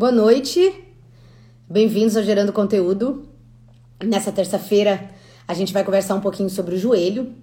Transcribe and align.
Boa 0.00 0.10
noite, 0.10 0.82
bem-vindos 1.68 2.16
ao 2.16 2.22
Gerando 2.22 2.54
Conteúdo. 2.54 3.28
Nessa 4.02 4.32
terça-feira 4.32 5.10
a 5.46 5.52
gente 5.52 5.74
vai 5.74 5.84
conversar 5.84 6.14
um 6.14 6.22
pouquinho 6.22 6.48
sobre 6.48 6.74
o 6.74 6.78
joelho, 6.78 7.36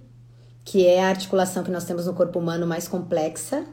que 0.64 0.84
é 0.84 1.00
a 1.00 1.08
articulação 1.08 1.62
que 1.62 1.70
nós 1.70 1.84
temos 1.84 2.06
no 2.06 2.14
corpo 2.14 2.36
humano 2.40 2.66
mais 2.66 2.88
complexa. 2.88 3.64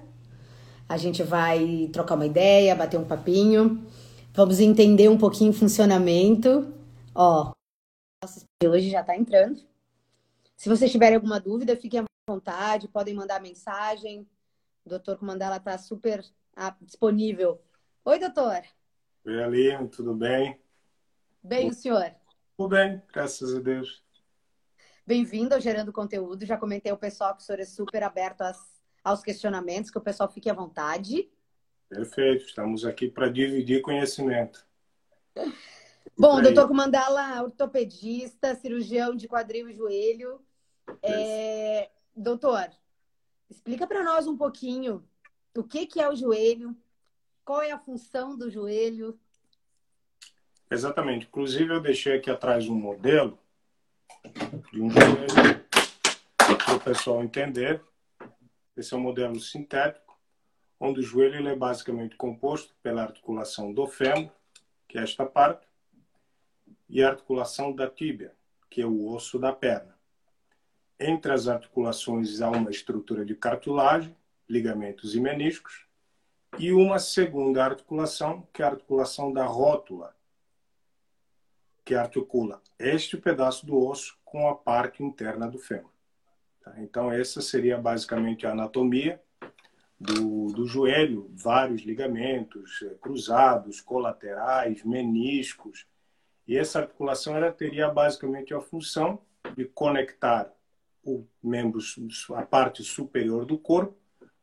A 0.87 0.97
gente 0.97 1.23
vai 1.23 1.89
trocar 1.91 2.13
uma 2.13 2.27
ideia, 2.27 2.75
bater 2.75 2.99
um 2.99 3.03
papinho, 3.03 3.83
vamos 4.31 4.59
entender 4.59 5.09
um 5.09 5.17
pouquinho 5.17 5.49
o 5.49 5.55
funcionamento. 5.55 6.71
Ó, 7.15 7.53
nosso 8.23 8.45
de 8.61 8.69
hoje 8.69 8.91
já 8.91 9.03
tá 9.03 9.17
entrando. 9.17 9.63
Se 10.55 10.69
vocês 10.69 10.91
tiverem 10.91 11.15
alguma 11.15 11.39
dúvida, 11.39 11.75
fiquem 11.75 12.01
à 12.01 12.05
vontade, 12.29 12.87
podem 12.87 13.15
mandar 13.15 13.41
mensagem. 13.41 14.27
O 14.85 14.89
doutor 14.89 15.17
Comandala 15.17 15.57
está 15.57 15.75
super 15.75 16.23
ah, 16.55 16.75
disponível. 16.83 17.59
Oi, 18.07 18.19
doutor. 18.19 18.61
Oi, 19.25 19.43
Aline, 19.43 19.89
tudo 19.89 20.13
bem? 20.13 20.61
Bem, 21.41 21.69
o 21.69 21.73
senhor? 21.73 22.13
Tudo 22.55 22.69
bem, 22.69 23.01
graças 23.11 23.55
a 23.55 23.59
Deus. 23.59 24.03
Bem-vindo 25.07 25.55
ao 25.55 25.59
Gerando 25.59 25.91
Conteúdo. 25.91 26.45
Já 26.45 26.55
comentei 26.55 26.91
ao 26.91 26.99
pessoal 26.99 27.35
que 27.35 27.41
o 27.41 27.43
senhor 27.43 27.59
é 27.59 27.65
super 27.65 28.03
aberto 28.03 28.41
às, 28.41 28.79
aos 29.03 29.23
questionamentos, 29.23 29.89
que 29.89 29.97
o 29.97 30.01
pessoal 30.01 30.31
fique 30.31 30.47
à 30.47 30.53
vontade. 30.53 31.31
Perfeito, 31.89 32.45
estamos 32.45 32.85
aqui 32.85 33.09
para 33.09 33.27
dividir 33.27 33.81
conhecimento. 33.81 34.63
Bom, 36.15 36.43
doutor 36.43 36.67
Comandala, 36.67 37.41
ortopedista, 37.41 38.53
cirurgião 38.53 39.15
de 39.15 39.27
quadril 39.27 39.67
e 39.67 39.73
joelho. 39.73 40.39
É... 41.01 41.89
Doutor, 42.15 42.69
explica 43.49 43.87
para 43.87 44.03
nós 44.03 44.27
um 44.27 44.37
pouquinho 44.37 45.03
o 45.57 45.63
que, 45.63 45.87
que 45.87 45.99
é 45.99 46.07
o 46.07 46.15
joelho, 46.15 46.77
qual 47.45 47.61
é 47.61 47.71
a 47.71 47.79
função 47.79 48.35
do 48.35 48.49
joelho? 48.49 49.17
Exatamente. 50.69 51.27
Inclusive, 51.27 51.75
eu 51.75 51.79
deixei 51.79 52.17
aqui 52.17 52.31
atrás 52.31 52.67
um 52.67 52.75
modelo 52.75 53.37
de 54.73 54.81
um 54.81 54.89
joelho 54.89 55.63
para 56.35 56.75
o 56.75 56.79
pessoal 56.79 57.23
entender. 57.23 57.81
Esse 58.75 58.95
é 58.95 58.97
um 58.97 59.01
modelo 59.01 59.39
sintético, 59.39 60.19
onde 60.79 60.99
o 60.99 61.03
joelho 61.03 61.35
ele 61.35 61.49
é 61.49 61.55
basicamente 61.55 62.15
composto 62.15 62.75
pela 62.81 63.03
articulação 63.03 63.71
do 63.71 63.87
fêmur, 63.87 64.31
que 64.87 64.97
é 64.97 65.03
esta 65.03 65.25
parte, 65.25 65.67
e 66.89 67.03
a 67.03 67.09
articulação 67.09 67.71
da 67.71 67.87
tíbia, 67.87 68.35
que 68.69 68.81
é 68.81 68.85
o 68.85 69.07
osso 69.07 69.37
da 69.37 69.53
perna. 69.53 69.95
Entre 70.99 71.31
as 71.31 71.47
articulações 71.47 72.41
há 72.41 72.49
uma 72.49 72.71
estrutura 72.71 73.23
de 73.23 73.35
cartilagem, 73.35 74.15
ligamentos 74.49 75.15
e 75.15 75.19
meniscos, 75.19 75.85
e 76.57 76.71
uma 76.71 76.99
segunda 76.99 77.63
articulação, 77.63 78.47
que 78.53 78.61
é 78.61 78.65
a 78.65 78.69
articulação 78.69 79.31
da 79.31 79.45
rótula, 79.45 80.15
que 81.83 81.93
articula 81.93 82.61
este 82.79 83.17
pedaço 83.17 83.65
do 83.65 83.77
osso 83.77 84.17
com 84.23 84.47
a 84.47 84.55
parte 84.55 85.03
interna 85.03 85.47
do 85.47 85.59
fêmur. 85.59 85.91
Tá? 86.63 86.73
Então, 86.79 87.11
essa 87.11 87.41
seria 87.41 87.77
basicamente 87.77 88.47
a 88.47 88.51
anatomia 88.51 89.21
do, 89.99 90.47
do 90.47 90.65
joelho, 90.65 91.29
vários 91.33 91.81
ligamentos 91.83 92.81
eh, 92.83 92.95
cruzados, 92.99 93.79
colaterais, 93.81 94.83
meniscos. 94.83 95.85
E 96.47 96.57
essa 96.57 96.79
articulação 96.79 97.35
ela 97.35 97.51
teria 97.51 97.89
basicamente 97.89 98.53
a 98.53 98.61
função 98.61 99.21
de 99.55 99.65
conectar 99.65 100.51
o 101.03 101.25
membro, 101.41 101.79
a 102.33 102.41
parte 102.41 102.83
superior 102.83 103.45
do 103.45 103.57
corpo 103.57 103.95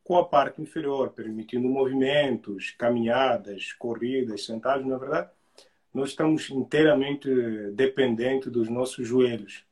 com 0.04 0.16
a 0.16 0.24
parte 0.24 0.60
inferior, 0.60 1.10
permitindo 1.10 1.68
movimentos, 1.68 2.72
caminhadas, 2.72 3.72
corridas, 3.74 4.44
sentados, 4.44 4.86
na 4.86 4.98
verdade, 4.98 5.30
nós 5.94 6.10
estamos 6.10 6.50
inteiramente 6.50 7.28
dependentes 7.72 8.50
dos 8.50 8.68
nossos 8.68 9.06
joelhos. 9.06 9.64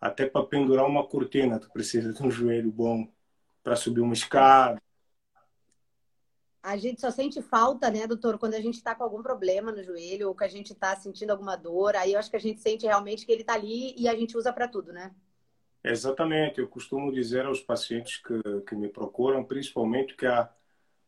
Até 0.00 0.26
para 0.26 0.46
pendurar 0.46 0.86
uma 0.86 1.06
cortina, 1.06 1.58
tu 1.58 1.70
precisa 1.70 2.12
de 2.12 2.22
um 2.22 2.30
joelho 2.30 2.70
bom 2.70 3.08
para 3.62 3.76
subir 3.76 4.00
uma 4.00 4.14
escada. 4.14 4.80
A 6.62 6.76
gente 6.76 7.00
só 7.00 7.10
sente 7.10 7.40
falta, 7.40 7.90
né, 7.90 8.06
doutor, 8.06 8.38
quando 8.38 8.54
a 8.54 8.60
gente 8.60 8.74
está 8.74 8.94
com 8.94 9.02
algum 9.02 9.22
problema 9.22 9.72
no 9.72 9.82
joelho 9.82 10.28
ou 10.28 10.34
que 10.34 10.44
a 10.44 10.48
gente 10.48 10.72
está 10.72 10.94
sentindo 10.94 11.30
alguma 11.30 11.56
dor. 11.56 11.96
Aí 11.96 12.12
eu 12.12 12.18
acho 12.18 12.30
que 12.30 12.36
a 12.36 12.40
gente 12.40 12.60
sente 12.60 12.84
realmente 12.84 13.24
que 13.24 13.32
ele 13.32 13.42
está 13.42 13.54
ali 13.54 13.94
e 13.96 14.08
a 14.08 14.14
gente 14.14 14.36
usa 14.36 14.52
para 14.52 14.68
tudo, 14.68 14.92
né? 14.92 15.14
Exatamente, 15.82 16.60
eu 16.60 16.68
costumo 16.68 17.10
dizer 17.10 17.46
aos 17.46 17.60
pacientes 17.60 18.18
que, 18.18 18.60
que 18.66 18.74
me 18.74 18.88
procuram, 18.88 19.42
principalmente 19.42 20.14
que 20.14 20.26
há 20.26 20.50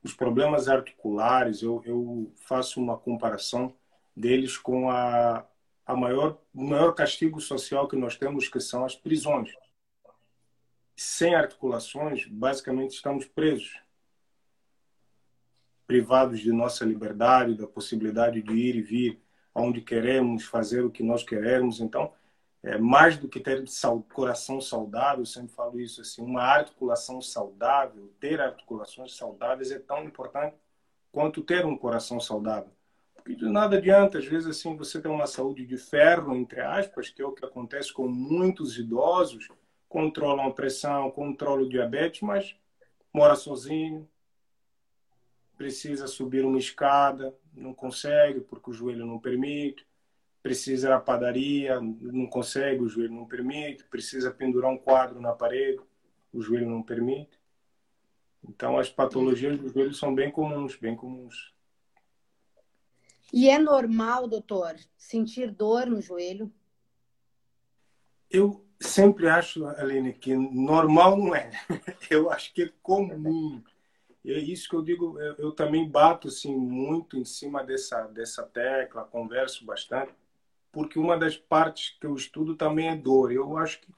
os 0.03 0.15
problemas 0.15 0.67
articulares, 0.67 1.63
eu, 1.63 1.83
eu 1.85 2.33
faço 2.37 2.81
uma 2.81 2.97
comparação 2.97 3.75
deles 4.17 4.57
com 4.57 4.91
a, 4.91 5.47
a 5.87 5.95
maior, 5.97 6.39
o 6.55 6.65
maior 6.65 6.93
castigo 6.93 7.41
social 7.41 7.87
que 7.87 7.97
nós 7.97 8.17
temos, 8.17 8.49
que 8.49 8.61
são 8.61 8.85
as 8.85 8.97
prisões. 8.97 9.53
Sem 10.97 11.35
articulações, 11.35 12.27
basicamente 12.27 12.95
estamos 12.95 13.27
presos, 13.27 13.79
privados 15.87 16.41
de 16.41 16.51
nossa 16.51 16.85
liberdade, 16.85 17.57
da 17.57 17.67
possibilidade 17.67 18.41
de 18.41 18.53
ir 18.55 18.77
e 18.77 18.83
vir 18.83 19.23
aonde 19.55 19.83
queremos, 19.83 20.45
fazer 20.45 20.83
o 20.83 20.91
que 20.91 21.03
nós 21.03 21.23
queremos. 21.23 21.81
Então, 21.81 22.13
é, 22.63 22.79
mais 22.79 23.17
do 23.17 23.29
que 23.29 23.41
ter 23.41 23.65
coração 24.09 24.61
saudável, 24.61 25.21
eu 25.21 25.27
sempre 25.27 25.53
falo 25.53 25.81
isso 25.81 26.01
assim, 26.01 26.23
uma 26.23 26.43
articulação 26.43 27.21
saudável, 27.21 28.13
ter 28.21 28.41
articulações 28.41 29.17
saudáveis 29.17 29.73
é 29.73 29.79
tão 29.81 30.05
importante 30.05 30.57
quanto 31.11 31.43
ter 31.43 31.67
um 31.67 31.77
coração 31.77 32.21
saudável. 32.21 32.71
Porque 33.17 33.35
de 33.35 33.49
nada 33.49 33.77
adianta, 33.77 34.19
às 34.19 34.27
vezes 34.27 34.49
assim, 34.49 34.77
você 34.77 35.01
tem 35.01 35.11
uma 35.11 35.27
saúde 35.27 35.67
de 35.67 35.77
ferro, 35.77 36.35
entre 36.35 36.61
aspas, 36.61 37.09
que 37.09 37.21
é 37.21 37.27
o 37.27 37.33
que 37.33 37.45
acontece 37.45 37.93
com 37.93 38.07
muitos 38.07 38.79
idosos, 38.79 39.49
controlam 39.89 40.47
a 40.47 40.53
pressão, 40.53 41.11
controlam 41.11 41.65
o 41.65 41.69
diabetes, 41.69 42.23
mas 42.23 42.57
mora 43.13 43.35
sozinho, 43.35 44.09
precisa 45.57 46.07
subir 46.07 46.45
uma 46.45 46.59
escada, 46.59 47.35
não 47.55 47.75
consegue 47.75 48.41
porque 48.41 48.71
o 48.71 48.73
joelho 48.73 49.07
não 49.07 49.19
permite, 49.19 49.87
precisa 50.43 50.89
ir 50.89 50.93
à 50.93 51.01
padaria, 51.01 51.81
não 51.81 52.27
consegue, 52.27 52.83
o 52.83 52.89
joelho 52.89 53.15
não 53.15 53.27
permite, 53.27 53.85
precisa 53.85 54.31
pendurar 54.31 54.71
um 54.71 54.77
quadro 54.77 55.21
na 55.21 55.33
parede, 55.33 55.81
o 56.33 56.43
joelho 56.43 56.69
não 56.69 56.83
permite. 56.83 57.41
Então, 58.47 58.77
as 58.77 58.91
patologias 58.91 59.57
do 59.57 59.69
joelho 59.69 59.95
são 59.95 60.13
bem 60.13 60.31
comuns, 60.31 60.75
bem 60.77 60.97
comuns. 60.97 61.55
E 63.33 63.49
é 63.49 63.59
normal, 63.59 64.27
doutor, 64.27 64.75
sentir 64.97 65.53
dor 65.53 65.87
no 65.87 66.03
joelho? 66.03 66.53
Eu 68.29 68.67
sempre 68.81 69.29
acho, 69.29 69.65
Aline, 69.65 70.13
que 70.13 70.35
normal 70.35 71.17
não 71.17 71.35
é. 71.35 71.51
Eu 72.11 72.31
acho 72.31 72.53
que 72.53 72.65
é 72.65 72.73
comum. 72.83 73.63
E 74.25 74.33
é 74.33 74.39
isso 74.39 74.69
que 74.69 74.77
eu 74.77 74.83
digo, 74.83 75.19
eu, 75.19 75.35
eu 75.35 75.53
também 75.53 75.89
bato 75.89 76.29
assim, 76.29 76.55
muito 76.55 77.19
em 77.19 77.25
cima 77.25 77.65
dessa, 77.65 78.03
dessa 78.07 78.45
tecla, 78.45 79.03
converso 79.03 79.65
bastante 79.65 80.13
porque 80.73 80.99
uma 80.99 81.19
das 81.19 81.37
partes 81.37 81.97
que 82.01 82.07
eu 82.07 82.15
estudo 82.15 82.57
também 82.57 82.89
é 82.89 82.97
dor. 82.97 83.31
Eu 83.31 83.57
acho 83.59 83.81
que 83.81 83.89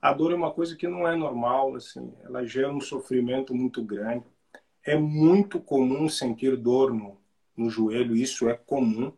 a 0.00 0.12
dor 0.12 0.32
é 0.32 0.34
uma 0.34 0.50
coisa 0.52 0.74
que 0.74 0.88
não 0.88 1.06
é 1.06 1.14
normal, 1.14 1.76
assim, 1.76 2.12
ela 2.24 2.44
gera 2.44 2.72
um 2.72 2.80
sofrimento 2.80 3.54
muito 3.54 3.84
grande. 3.84 4.24
É 4.82 4.96
muito 4.96 5.60
comum 5.60 6.08
sentir 6.08 6.56
dor 6.56 6.92
no, 6.92 7.20
no 7.56 7.70
joelho, 7.70 8.16
isso 8.16 8.48
é 8.48 8.54
comum, 8.54 9.12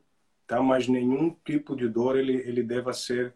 tá? 0.47 0.61
Mas 0.63 0.89
nenhum 0.89 1.31
tipo 1.45 1.75
de 1.75 1.89
dor 1.89 2.17
ele 2.19 2.35
ele 2.35 2.63
deva 2.63 2.93
ser 2.93 3.35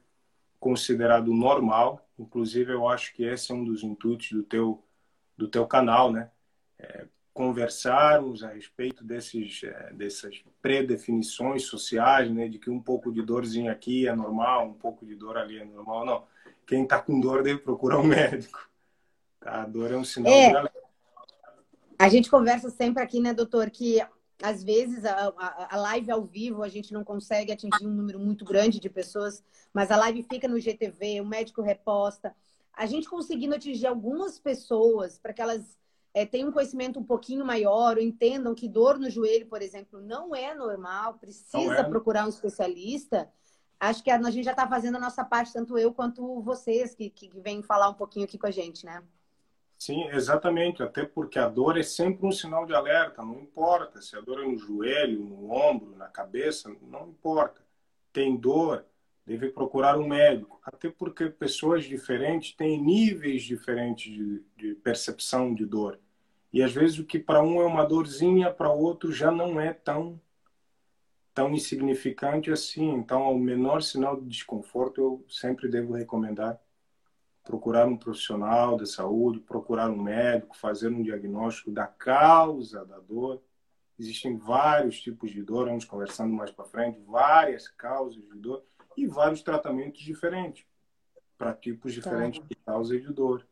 considerado 0.61 1.33
normal. 1.33 2.07
Inclusive, 2.19 2.73
eu 2.73 2.89
acho 2.89 3.15
que 3.15 3.25
esse 3.25 3.51
é 3.53 3.55
um 3.55 3.65
dos 3.65 3.83
intuitos 3.83 4.31
do 4.33 4.43
teu 4.43 4.85
do 5.37 5.49
teu 5.49 5.67
canal, 5.67 6.13
né? 6.13 6.31
É, 6.79 7.07
conversarmos 7.39 8.43
a 8.43 8.49
respeito 8.49 9.05
desses, 9.05 9.63
é, 9.63 9.93
dessas 9.93 10.43
predefinições 10.61 11.63
sociais, 11.63 12.29
né, 12.29 12.49
de 12.49 12.59
que 12.59 12.69
um 12.69 12.81
pouco 12.81 13.13
de 13.13 13.23
dorzinho 13.23 13.71
aqui 13.71 14.09
é 14.09 14.13
normal, 14.13 14.67
um 14.67 14.75
pouco 14.75 15.07
de 15.07 15.15
dor 15.15 15.39
ali 15.39 15.57
é 15.57 15.65
normal. 15.65 16.05
Não. 16.05 16.25
Quem 16.67 16.83
está 16.83 17.01
com 17.01 17.21
dor 17.21 17.45
deve 17.45 17.61
procurar 17.61 18.01
um 18.01 18.03
médico. 18.11 18.69
Tá? 19.39 19.63
A 19.63 19.67
dor 19.67 19.93
é 19.93 19.97
um 19.97 20.03
sinal 20.03 20.33
é, 20.33 20.49
de 20.51 20.57
alerta. 20.57 20.79
A 21.97 22.09
gente 22.09 22.29
conversa 22.29 22.71
sempre 22.71 23.05
aqui, 23.05 23.21
né, 23.21 23.33
doutor, 23.33 23.71
que 23.71 24.05
às 24.43 24.65
vezes 24.65 25.05
a, 25.05 25.33
a, 25.39 25.77
a, 25.77 25.79
live 25.79 26.11
ao 26.11 26.25
vivo 26.25 26.65
a 26.65 26.69
gente 26.69 26.93
não 26.93 27.05
consegue 27.05 27.53
atingir 27.53 27.87
um 27.87 27.95
número 27.95 28.19
muito 28.19 28.45
grande 28.45 28.81
de 28.81 28.91
pessoas, 28.91 29.45
mas 29.73 29.93
a 29.93 29.97
live 29.97 30.25
fica 30.25 30.49
no 30.49 30.59
GTV, 30.59 31.21
o 31.21 31.25
médico 31.25 31.63
reposta. 31.63 32.35
A 32.73 32.85
gente 32.85 33.09
conseguindo 33.09 33.55
atingir 33.55 33.87
algumas 33.87 34.41
pessoas 34.41 35.21
para 35.21 35.33
que 35.33 35.41
elas 35.41 35.79
é, 36.19 36.27
tenham 36.27 36.49
um 36.49 36.53
conhecimento 36.53 36.99
um 36.99 37.05
pouquinho 37.05 37.45
maior, 37.45 37.97
ou 37.97 38.03
entendam 38.03 38.53
que 38.53 38.69
dor 38.69 38.99
no 38.99 39.09
joelho, 39.09 39.47
por 39.47 39.63
exemplo, 39.63 40.01
não 40.01 40.35
é 40.35 40.53
normal, 40.53 41.15
precisa 41.15 41.75
é. 41.75 41.85
procurar 41.85 42.27
um 42.27 42.29
especialista, 42.29 43.31
acho 43.79 44.03
que 44.03 44.11
a, 44.11 44.19
a 44.19 44.31
gente 44.31 44.45
já 44.45 44.51
está 44.51 44.67
fazendo 44.67 44.97
a 44.97 45.01
nossa 45.01 45.25
parte, 45.25 45.53
tanto 45.53 45.79
eu 45.79 45.95
quanto 45.95 46.43
vocês, 46.43 46.93
que, 46.93 47.09
que 47.09 47.31
vêm 47.39 47.63
falar 47.63 47.89
um 47.89 47.95
pouquinho 47.95 48.25
aqui 48.25 48.37
com 48.37 48.49
a 48.49 48.51
gente, 48.51 48.85
né? 48.85 49.01
Sim, 49.79 50.09
exatamente. 50.09 50.83
Até 50.83 51.05
porque 51.05 51.39
a 51.39 51.49
dor 51.49 51.79
é 51.79 51.85
sempre 51.85 52.27
um 52.27 52.33
sinal 52.33 52.67
de 52.67 52.75
alerta. 52.75 53.23
Não 53.23 53.39
importa 53.39 54.03
se 54.03 54.17
a 54.17 54.21
dor 54.21 54.43
é 54.43 54.45
no 54.45 54.59
joelho, 54.59 55.21
no 55.21 55.53
ombro, 55.53 55.95
na 55.97 56.09
cabeça, 56.09 56.69
não 56.83 57.11
importa. 57.11 57.63
Tem 58.13 58.37
dor, 58.37 58.85
deve 59.25 59.51
procurar 59.51 59.97
um 59.97 60.09
médico. 60.09 60.61
Até 60.65 60.91
porque 60.91 61.31
pessoas 61.31 61.85
diferentes 61.85 62.57
têm 62.57 62.83
níveis 62.83 63.45
diferentes 63.45 64.13
de, 64.13 64.43
de 64.57 64.75
percepção 64.75 65.55
de 65.55 65.65
dor. 65.65 66.01
E 66.53 66.63
às 66.63 66.73
vezes 66.73 66.99
o 66.99 67.05
que 67.05 67.19
para 67.19 67.43
um 67.43 67.61
é 67.61 67.67
uma 67.67 67.85
dorzinha, 67.85 68.53
para 68.53 68.71
outro 68.71 69.13
já 69.13 69.31
não 69.31 69.61
é 69.61 69.73
tão 69.73 70.21
tão 71.35 71.53
insignificante 71.53 72.51
assim. 72.51 72.91
Então, 72.91 73.23
ao 73.23 73.39
menor 73.39 73.81
sinal 73.81 74.21
de 74.21 74.27
desconforto, 74.27 75.01
eu 75.01 75.25
sempre 75.29 75.69
devo 75.69 75.95
recomendar 75.95 76.61
procurar 77.49 77.87
um 77.87 77.97
profissional 77.97 78.77
da 78.77 78.85
saúde, 78.85 79.41
procurar 79.41 79.89
um 79.89 79.97
médico, 79.97 80.55
fazer 80.55 80.89
um 80.89 81.03
diagnóstico 81.03 81.71
da 81.71 81.87
causa 81.87 82.85
da 82.85 82.99
dor. 82.99 83.43
Existem 83.99 84.37
vários 84.37 85.01
tipos 85.01 85.31
de 85.31 85.43
dor, 85.43 85.67
vamos 85.67 85.87
conversando 85.87 86.35
mais 86.35 86.51
para 86.51 86.67
frente, 86.67 87.01
várias 87.07 87.67
causas 87.67 88.23
de 88.23 88.37
dor 88.37 88.63
e 88.95 89.07
vários 89.07 89.41
tratamentos 89.41 90.03
diferentes 90.03 90.67
para 91.39 91.55
tipos 91.55 91.95
tá. 91.95 92.01
diferentes 92.01 92.41
tá. 92.41 92.47
de 92.51 92.57
causa 92.57 93.01
de 93.01 93.13
dor. 93.13 93.47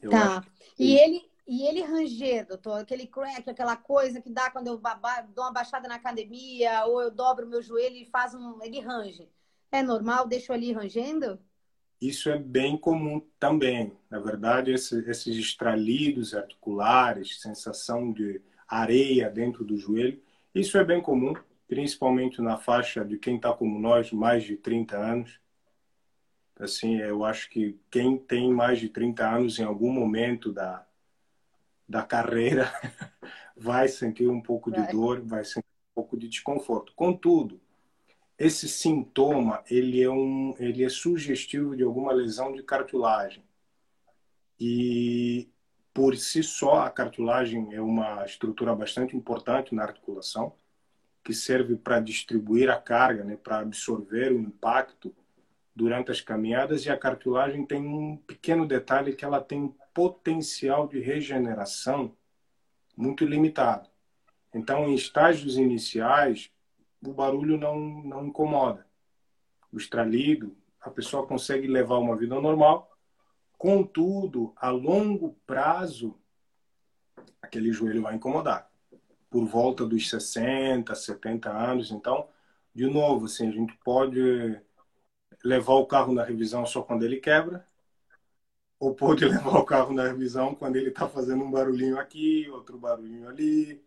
Eu 0.00 0.10
tá. 0.10 0.44
E 0.76 0.96
ele 0.96 1.30
e 1.46 1.66
ele 1.66 1.82
ranger, 1.82 2.46
doutor, 2.46 2.80
aquele 2.80 3.06
crack, 3.06 3.48
aquela 3.50 3.76
coisa 3.76 4.20
que 4.20 4.30
dá 4.30 4.50
quando 4.50 4.68
eu 4.68 4.80
dou 5.34 5.44
uma 5.44 5.52
baixada 5.52 5.88
na 5.88 5.96
academia 5.96 6.84
ou 6.86 7.02
eu 7.02 7.10
dobro 7.10 7.46
meu 7.46 7.60
joelho 7.60 7.96
e 7.96 8.04
faz 8.06 8.34
um, 8.34 8.62
ele 8.62 8.80
range. 8.80 9.28
É 9.70 9.82
normal? 9.82 10.26
Deixo 10.28 10.52
ali 10.52 10.72
rangendo? 10.72 11.38
Isso 12.00 12.30
é 12.30 12.38
bem 12.38 12.76
comum 12.76 13.20
também. 13.38 13.92
Na 14.10 14.18
verdade, 14.18 14.72
esse, 14.72 14.98
esses 15.08 15.36
estralidos 15.36 16.34
articulares, 16.34 17.40
sensação 17.40 18.12
de 18.12 18.40
areia 18.68 19.30
dentro 19.30 19.64
do 19.64 19.76
joelho, 19.76 20.20
isso 20.54 20.76
é 20.78 20.84
bem 20.84 21.00
comum, 21.00 21.34
principalmente 21.66 22.40
na 22.40 22.58
faixa 22.58 23.04
de 23.04 23.18
quem 23.18 23.36
está 23.36 23.52
como 23.52 23.78
nós, 23.78 24.12
mais 24.12 24.44
de 24.44 24.56
30 24.56 24.96
anos. 24.96 25.40
Assim, 26.58 26.98
eu 26.98 27.24
acho 27.24 27.48
que 27.50 27.78
quem 27.90 28.16
tem 28.16 28.52
mais 28.52 28.78
de 28.78 28.88
30 28.88 29.28
anos 29.28 29.58
em 29.58 29.64
algum 29.64 29.90
momento 29.90 30.52
da, 30.52 30.86
da 31.92 32.02
carreira 32.02 32.72
vai 33.54 33.86
sentir 33.86 34.26
um 34.26 34.40
pouco 34.40 34.72
de 34.72 34.84
dor, 34.90 35.20
vai 35.20 35.44
sentir 35.44 35.66
um 35.90 35.94
pouco 35.94 36.16
de 36.16 36.26
desconforto. 36.26 36.94
Contudo, 36.96 37.60
esse 38.38 38.66
sintoma 38.66 39.62
ele 39.70 40.02
é 40.02 40.10
um 40.10 40.54
ele 40.58 40.82
é 40.82 40.88
sugestivo 40.88 41.76
de 41.76 41.82
alguma 41.82 42.10
lesão 42.12 42.50
de 42.50 42.62
cartilagem 42.62 43.44
e 44.58 45.50
por 45.92 46.16
si 46.16 46.42
só 46.42 46.80
a 46.80 46.90
cartilagem 46.90 47.74
é 47.74 47.80
uma 47.80 48.24
estrutura 48.24 48.74
bastante 48.74 49.14
importante 49.14 49.74
na 49.74 49.82
articulação 49.82 50.54
que 51.22 51.34
serve 51.34 51.76
para 51.76 52.00
distribuir 52.00 52.70
a 52.70 52.80
carga, 52.80 53.22
né, 53.22 53.36
para 53.36 53.58
absorver 53.58 54.32
o 54.32 54.40
impacto 54.40 55.14
durante 55.76 56.10
as 56.10 56.22
caminhadas 56.22 56.86
e 56.86 56.90
a 56.90 56.96
cartilagem 56.96 57.66
tem 57.66 57.86
um 57.86 58.16
pequeno 58.16 58.66
detalhe 58.66 59.14
que 59.14 59.26
ela 59.26 59.40
tem 59.40 59.72
potencial 59.92 60.88
de 60.88 61.00
regeneração 61.00 62.16
muito 62.96 63.24
limitado. 63.24 63.88
Então, 64.54 64.88
em 64.88 64.94
estágios 64.94 65.56
iniciais, 65.56 66.50
o 67.04 67.12
barulho 67.12 67.58
não, 67.58 67.78
não 67.78 68.26
incomoda. 68.26 68.86
O 69.72 69.78
estralido, 69.78 70.56
a 70.80 70.90
pessoa 70.90 71.26
consegue 71.26 71.66
levar 71.66 71.98
uma 71.98 72.16
vida 72.16 72.38
normal, 72.40 72.90
contudo, 73.56 74.52
a 74.56 74.70
longo 74.70 75.36
prazo, 75.46 76.18
aquele 77.40 77.72
joelho 77.72 78.02
vai 78.02 78.16
incomodar. 78.16 78.70
Por 79.30 79.46
volta 79.46 79.86
dos 79.86 80.10
60, 80.10 80.94
70 80.94 81.50
anos. 81.50 81.90
Então, 81.90 82.28
de 82.74 82.86
novo, 82.86 83.26
assim, 83.26 83.48
a 83.48 83.52
gente 83.52 83.74
pode 83.78 84.60
levar 85.44 85.74
o 85.74 85.86
carro 85.86 86.12
na 86.12 86.24
revisão 86.24 86.66
só 86.66 86.82
quando 86.82 87.04
ele 87.04 87.18
quebra, 87.18 87.66
ou 88.82 88.92
pode 88.92 89.24
levar 89.24 89.58
o 89.58 89.64
carro 89.64 89.94
na 89.94 90.08
revisão 90.08 90.56
quando 90.56 90.74
ele 90.74 90.88
está 90.88 91.08
fazendo 91.08 91.44
um 91.44 91.50
barulhinho 91.52 92.00
aqui, 92.00 92.50
outro 92.50 92.76
barulhinho 92.76 93.28
ali. 93.28 93.80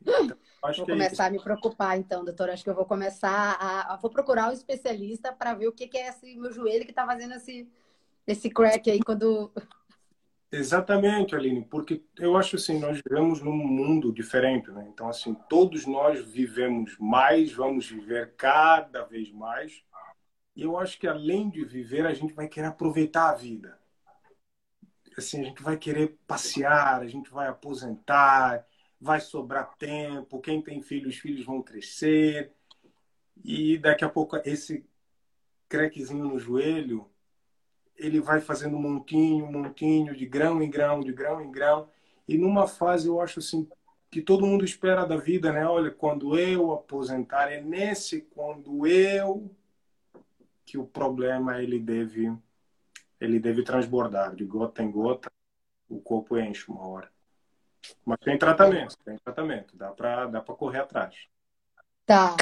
Então, 0.00 0.36
vou 0.62 0.70
é 0.70 0.86
começar 0.86 1.24
é 1.24 1.26
a 1.26 1.30
me 1.30 1.42
preocupar, 1.42 1.98
então, 1.98 2.24
doutor. 2.24 2.48
Acho 2.48 2.62
que 2.62 2.70
eu 2.70 2.76
vou 2.76 2.84
começar 2.84 3.58
a. 3.60 3.96
Vou 3.96 4.08
procurar 4.08 4.50
um 4.50 4.52
especialista 4.52 5.32
para 5.32 5.52
ver 5.52 5.66
o 5.66 5.72
que, 5.72 5.88
que 5.88 5.98
é 5.98 6.10
esse 6.10 6.36
meu 6.36 6.52
joelho 6.52 6.84
que 6.84 6.92
está 6.92 7.04
fazendo 7.04 7.34
esse, 7.34 7.68
esse 8.24 8.48
crack 8.48 8.88
aí 8.88 9.00
quando. 9.00 9.50
Exatamente, 10.50 11.34
Aline, 11.34 11.62
porque 11.62 12.02
eu 12.16 12.34
acho 12.36 12.56
assim, 12.56 12.78
nós 12.78 13.02
vivemos 13.04 13.42
num 13.42 13.52
mundo 13.52 14.10
diferente, 14.10 14.70
né? 14.70 14.86
Então, 14.88 15.08
assim, 15.08 15.36
todos 15.46 15.84
nós 15.84 16.24
vivemos 16.24 16.96
mais, 16.98 17.52
vamos 17.52 17.86
viver 17.86 18.32
cada 18.34 19.02
vez 19.04 19.30
mais. 19.30 19.82
E 20.56 20.62
eu 20.62 20.78
acho 20.78 20.98
que 20.98 21.06
além 21.06 21.50
de 21.50 21.64
viver, 21.64 22.06
a 22.06 22.14
gente 22.14 22.32
vai 22.32 22.48
querer 22.48 22.68
aproveitar 22.68 23.28
a 23.28 23.34
vida. 23.34 23.78
Assim, 25.18 25.40
a 25.40 25.44
gente 25.44 25.62
vai 25.62 25.76
querer 25.76 26.16
passear, 26.26 27.00
a 27.00 27.06
gente 27.06 27.30
vai 27.30 27.48
aposentar, 27.48 28.64
vai 29.00 29.20
sobrar 29.20 29.76
tempo, 29.76 30.40
quem 30.40 30.62
tem 30.62 30.80
filhos, 30.80 31.14
os 31.14 31.20
filhos 31.20 31.44
vão 31.44 31.62
crescer. 31.62 32.52
E 33.44 33.78
daqui 33.78 34.04
a 34.04 34.08
pouco 34.08 34.36
esse 34.44 34.86
crequezinho 35.68 36.24
no 36.24 36.38
joelho, 36.38 37.10
ele 37.96 38.20
vai 38.20 38.40
fazendo 38.40 38.76
um 38.76 38.80
montinho, 38.80 39.44
um 39.46 39.52
montinho, 39.52 40.14
de 40.14 40.24
grão 40.24 40.62
em 40.62 40.70
grão, 40.70 41.00
de 41.00 41.12
grão 41.12 41.40
em 41.40 41.50
grão. 41.50 41.88
E 42.26 42.38
numa 42.38 42.66
fase, 42.66 43.08
eu 43.08 43.20
acho 43.20 43.40
assim, 43.40 43.68
que 44.10 44.22
todo 44.22 44.46
mundo 44.46 44.64
espera 44.64 45.04
da 45.04 45.16
vida, 45.16 45.52
né? 45.52 45.66
Olha, 45.66 45.90
quando 45.90 46.38
eu 46.38 46.72
aposentar, 46.72 47.50
é 47.50 47.60
nesse 47.60 48.22
quando 48.22 48.86
eu 48.86 49.50
que 50.64 50.78
o 50.78 50.86
problema 50.86 51.62
ele 51.62 51.78
deve 51.78 52.32
ele 53.20 53.38
deve 53.38 53.62
transbordar 53.62 54.34
de 54.34 54.44
gota 54.44 54.82
em 54.82 54.90
gota, 54.90 55.30
o 55.88 56.00
corpo 56.00 56.38
enche 56.38 56.70
uma 56.70 56.86
hora. 56.86 57.10
Mas 58.04 58.18
tem 58.20 58.38
tratamento, 58.38 58.96
tem 59.04 59.16
tratamento. 59.18 59.76
Dá 59.76 59.90
para 59.90 60.26
dá 60.26 60.40
para 60.40 60.54
correr 60.54 60.80
atrás. 60.80 61.14
Tá. 62.04 62.36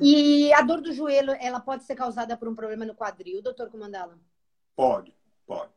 E 0.00 0.52
a 0.52 0.62
dor 0.62 0.80
do 0.80 0.92
joelho, 0.92 1.32
ela 1.40 1.60
pode 1.60 1.84
ser 1.84 1.94
causada 1.94 2.36
por 2.36 2.48
um 2.48 2.54
problema 2.54 2.84
no 2.84 2.94
quadril, 2.94 3.42
doutor 3.42 3.70
Comandala? 3.70 4.18
Pode, 4.76 5.14
pode. 5.46 5.72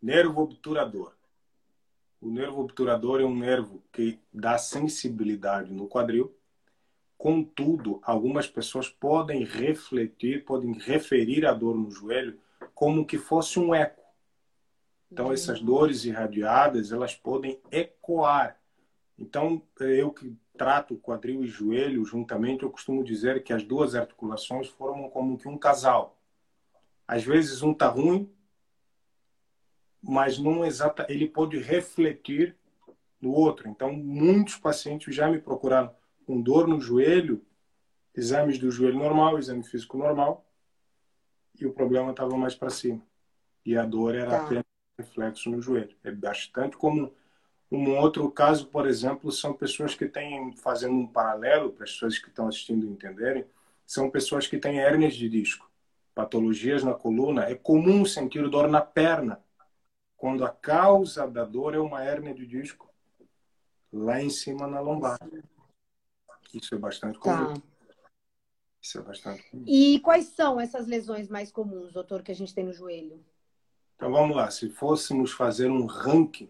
Nervo 0.00 0.42
obturador. 0.42 1.14
O 2.20 2.30
nervo 2.30 2.60
obturador 2.60 3.20
é 3.20 3.24
um 3.24 3.36
nervo 3.36 3.82
que 3.92 4.20
dá 4.32 4.58
sensibilidade 4.58 5.72
no 5.72 5.88
quadril. 5.88 6.34
Contudo, 7.16 8.00
algumas 8.02 8.46
pessoas 8.46 8.88
podem 8.88 9.44
refletir, 9.44 10.44
podem 10.44 10.72
referir 10.72 11.46
a 11.46 11.52
dor 11.52 11.76
no 11.76 11.90
joelho 11.90 12.40
como 12.78 13.04
que 13.04 13.18
fosse 13.18 13.58
um 13.58 13.74
eco. 13.74 14.04
Então, 15.10 15.32
essas 15.32 15.60
dores 15.60 16.04
irradiadas, 16.04 16.92
elas 16.92 17.12
podem 17.12 17.60
ecoar. 17.72 18.56
Então, 19.18 19.60
eu 19.80 20.12
que 20.12 20.32
trato 20.56 20.96
quadril 20.96 21.42
e 21.42 21.48
joelho 21.48 22.04
juntamente, 22.04 22.62
eu 22.62 22.70
costumo 22.70 23.02
dizer 23.02 23.42
que 23.42 23.52
as 23.52 23.64
duas 23.64 23.96
articulações 23.96 24.68
formam 24.68 25.10
como 25.10 25.36
que 25.36 25.48
um 25.48 25.58
casal. 25.58 26.16
Às 27.04 27.24
vezes 27.24 27.62
um 27.62 27.74
tá 27.74 27.88
ruim, 27.88 28.32
mas 30.00 30.38
não 30.38 30.64
exata, 30.64 31.04
ele 31.08 31.28
pode 31.28 31.58
refletir 31.58 32.56
no 33.20 33.32
outro. 33.32 33.68
Então, 33.68 33.92
muitos 33.92 34.54
pacientes 34.54 35.12
já 35.12 35.28
me 35.28 35.40
procuraram 35.40 35.92
com 36.24 36.40
dor 36.40 36.68
no 36.68 36.80
joelho, 36.80 37.44
exames 38.14 38.56
do 38.56 38.70
joelho 38.70 38.98
normal, 39.00 39.36
exame 39.36 39.64
físico 39.64 39.98
normal, 39.98 40.47
e 41.60 41.66
o 41.66 41.72
problema 41.72 42.10
estava 42.10 42.36
mais 42.36 42.54
para 42.54 42.70
cima. 42.70 43.00
E 43.64 43.76
a 43.76 43.84
dor 43.84 44.14
era 44.14 44.30
tá. 44.30 44.44
apenas 44.44 44.64
reflexo 44.98 45.50
no 45.50 45.60
joelho. 45.60 45.94
É 46.02 46.10
bastante 46.10 46.76
comum. 46.76 47.10
Um 47.70 47.96
outro 47.98 48.30
caso, 48.30 48.66
por 48.66 48.86
exemplo, 48.86 49.30
são 49.30 49.52
pessoas 49.52 49.94
que 49.94 50.06
têm, 50.06 50.56
fazendo 50.56 50.94
um 50.94 51.06
paralelo, 51.06 51.70
para 51.70 51.84
as 51.84 51.92
pessoas 51.92 52.18
que 52.18 52.28
estão 52.28 52.48
assistindo 52.48 52.86
entenderem, 52.86 53.44
são 53.86 54.10
pessoas 54.10 54.46
que 54.46 54.58
têm 54.58 54.80
hérnias 54.80 55.14
de 55.14 55.28
disco, 55.28 55.70
patologias 56.14 56.82
na 56.82 56.94
coluna. 56.94 57.44
É 57.44 57.54
comum 57.54 58.04
sentir 58.04 58.48
dor 58.48 58.68
na 58.68 58.80
perna, 58.80 59.40
quando 60.16 60.44
a 60.44 60.50
causa 60.50 61.28
da 61.28 61.44
dor 61.44 61.74
é 61.74 61.78
uma 61.78 62.02
hérnia 62.02 62.34
de 62.34 62.46
disco 62.46 62.88
lá 63.92 64.20
em 64.20 64.30
cima 64.30 64.66
na 64.66 64.80
lombar. 64.80 65.18
Isso 66.52 66.74
é 66.74 66.78
bastante 66.78 67.18
comum. 67.18 67.54
Tá. 67.54 67.62
Isso 68.88 69.00
é 69.00 69.02
bastante 69.02 69.42
comum. 69.50 69.64
E 69.66 70.00
quais 70.00 70.28
são 70.28 70.58
essas 70.58 70.86
lesões 70.86 71.28
mais 71.28 71.52
comuns, 71.52 71.92
doutor, 71.92 72.22
que 72.22 72.32
a 72.32 72.34
gente 72.34 72.54
tem 72.54 72.64
no 72.64 72.72
joelho? 72.72 73.22
Então 73.94 74.10
vamos 74.10 74.34
lá, 74.34 74.50
se 74.50 74.70
fôssemos 74.70 75.30
fazer 75.30 75.70
um 75.70 75.84
ranking, 75.84 76.48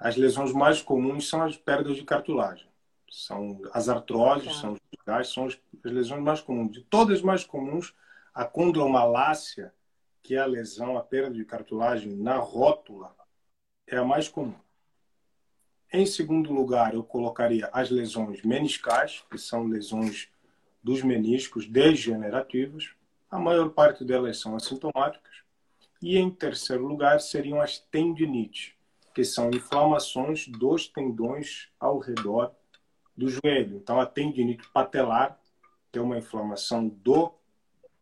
as 0.00 0.16
lesões 0.16 0.54
mais 0.54 0.80
comuns 0.80 1.28
são 1.28 1.42
as 1.42 1.54
perdas 1.54 1.96
de 1.96 2.02
cartilagem. 2.02 2.66
São 3.10 3.60
as 3.74 3.90
artroses, 3.90 4.54
tá. 4.54 4.60
são 4.60 4.72
os 4.72 5.28
são 5.28 5.46
as 5.46 5.58
lesões 5.84 6.22
mais 6.22 6.40
comuns. 6.40 6.72
De 6.72 6.80
todas 6.80 7.18
as 7.18 7.22
mais 7.22 7.44
comuns, 7.44 7.94
a 8.32 8.46
condromalácia, 8.46 9.74
que 10.22 10.34
a 10.34 10.46
lesão, 10.46 10.96
a 10.96 11.02
perda 11.02 11.34
de 11.34 11.44
cartilagem 11.44 12.16
na 12.16 12.38
rótula 12.38 13.14
é 13.86 13.98
a 13.98 14.04
mais 14.04 14.30
comum. 14.30 14.58
Em 15.92 16.06
segundo 16.06 16.54
lugar, 16.54 16.94
eu 16.94 17.04
colocaria 17.04 17.68
as 17.70 17.90
lesões 17.90 18.42
meniscais, 18.42 19.22
que 19.30 19.36
são 19.36 19.66
lesões 19.66 20.30
dos 20.88 21.02
meniscos 21.02 21.66
degenerativas. 21.66 22.94
A 23.30 23.38
maior 23.38 23.68
parte 23.68 24.06
delas 24.06 24.40
são 24.40 24.56
assintomáticas. 24.56 25.42
E 26.00 26.16
em 26.16 26.30
terceiro 26.30 26.86
lugar, 26.86 27.20
seriam 27.20 27.60
as 27.60 27.78
tendinites, 27.78 28.72
que 29.14 29.22
são 29.22 29.50
inflamações 29.50 30.48
dos 30.48 30.88
tendões 30.88 31.68
ao 31.78 31.98
redor 31.98 32.54
do 33.14 33.28
joelho. 33.28 33.76
Então, 33.76 34.00
a 34.00 34.06
tendinite 34.06 34.66
patelar, 34.72 35.38
que 35.92 35.98
é 35.98 36.02
uma 36.02 36.16
inflamação 36.16 36.88
do 36.88 37.34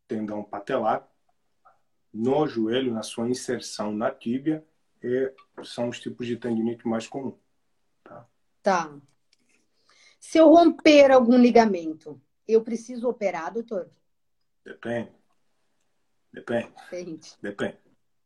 tendão 0.07 0.45
patelar, 0.45 1.09
no 2.15 2.47
joelho, 2.47 2.95
na 2.95 3.03
sua 3.03 3.29
inserção 3.29 3.93
na 3.93 4.13
tíbia, 4.13 4.65
e 5.03 5.33
são 5.65 5.89
os 5.89 5.99
tipos 5.99 6.25
de 6.25 6.37
tendinite 6.37 6.87
mais 6.87 7.09
comuns. 7.09 7.35
Tá? 8.05 8.29
tá. 8.63 8.95
Se 10.21 10.39
eu 10.39 10.49
romper 10.51 11.11
algum 11.11 11.37
ligamento, 11.37 12.21
eu 12.47 12.63
preciso 12.63 13.09
operar, 13.09 13.53
doutor? 13.53 13.91
Depende. 14.65 15.11
Depende. 16.33 16.73
Depende. 16.91 17.37
Depende. 17.41 17.79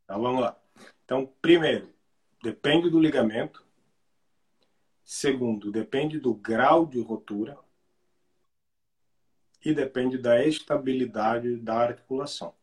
Então 0.04 0.20
vamos 0.20 0.40
lá. 0.40 0.60
Então, 1.04 1.32
primeiro, 1.40 1.88
depende 2.42 2.90
do 2.90 3.00
ligamento. 3.00 3.64
Segundo, 5.04 5.70
depende 5.70 6.18
do 6.18 6.34
grau 6.34 6.86
de 6.86 7.00
rotura. 7.00 7.58
E 9.64 9.74
depende 9.74 10.16
da 10.16 10.44
estabilidade 10.44 11.56
da 11.56 11.76
articulação. 11.76 12.54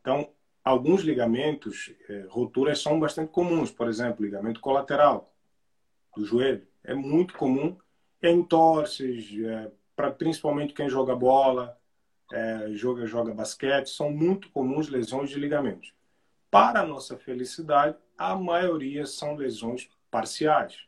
Então, 0.00 0.30
alguns 0.62 1.02
ligamentos, 1.02 1.92
é, 2.08 2.26
roturas 2.28 2.80
são 2.80 3.00
bastante 3.00 3.32
comuns. 3.32 3.70
Por 3.70 3.88
exemplo, 3.88 4.24
ligamento 4.24 4.60
colateral 4.60 5.34
do 6.16 6.24
joelho. 6.24 6.66
É 6.82 6.94
muito 6.94 7.34
comum 7.34 7.76
em 8.22 8.42
torces, 8.42 9.30
é, 9.44 9.70
para 9.94 10.10
principalmente 10.10 10.74
quem 10.74 10.88
joga 10.88 11.14
bola, 11.14 11.78
é, 12.32 12.68
joga, 12.72 13.06
joga 13.06 13.34
basquete, 13.34 13.88
são 13.88 14.10
muito 14.10 14.50
comuns 14.50 14.88
lesões 14.88 15.30
de 15.30 15.38
ligamentos. 15.38 15.92
Para 16.50 16.80
a 16.80 16.86
nossa 16.86 17.16
felicidade, 17.16 17.96
a 18.16 18.34
maioria 18.34 19.06
são 19.06 19.34
lesões 19.34 19.88
parciais. 20.10 20.78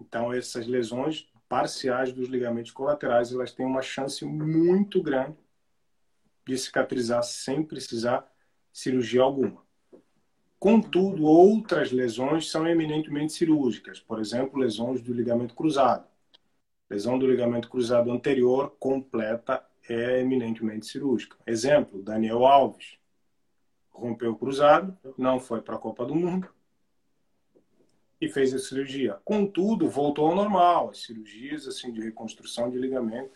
Então, 0.00 0.32
essas 0.32 0.66
lesões 0.66 1.28
parciais 1.48 2.12
dos 2.12 2.28
ligamentos 2.28 2.70
colaterais, 2.70 3.32
elas 3.32 3.52
têm 3.52 3.66
uma 3.66 3.82
chance 3.82 4.24
muito 4.24 5.02
grande 5.02 5.36
de 6.46 6.56
cicatrizar 6.56 7.22
sem 7.22 7.62
precisar 7.62 8.24
cirurgia 8.72 9.22
alguma. 9.22 9.62
Contudo, 10.58 11.24
outras 11.24 11.90
lesões 11.90 12.50
são 12.50 12.66
eminentemente 12.66 13.32
cirúrgicas, 13.32 13.98
por 13.98 14.20
exemplo, 14.20 14.60
lesões 14.60 15.00
do 15.00 15.12
ligamento 15.12 15.54
cruzado. 15.54 16.09
Lesão 16.90 17.16
do 17.16 17.26
ligamento 17.26 17.70
cruzado 17.70 18.10
anterior 18.10 18.74
completa 18.80 19.64
é 19.88 20.20
eminentemente 20.20 20.86
cirúrgica. 20.86 21.36
Exemplo, 21.46 22.02
Daniel 22.02 22.44
Alves 22.44 22.98
rompeu 23.90 24.32
o 24.32 24.36
cruzado, 24.36 24.96
não 25.16 25.38
foi 25.38 25.62
para 25.62 25.76
a 25.76 25.78
Copa 25.78 26.04
do 26.04 26.16
Mundo 26.16 26.52
e 28.20 28.28
fez 28.28 28.52
a 28.52 28.58
cirurgia. 28.58 29.18
Contudo, 29.24 29.88
voltou 29.88 30.26
ao 30.26 30.34
normal. 30.34 30.90
As 30.90 31.02
cirurgias 31.02 31.66
assim 31.66 31.92
de 31.92 32.00
reconstrução 32.00 32.68
de 32.68 32.78
ligamento 32.78 33.30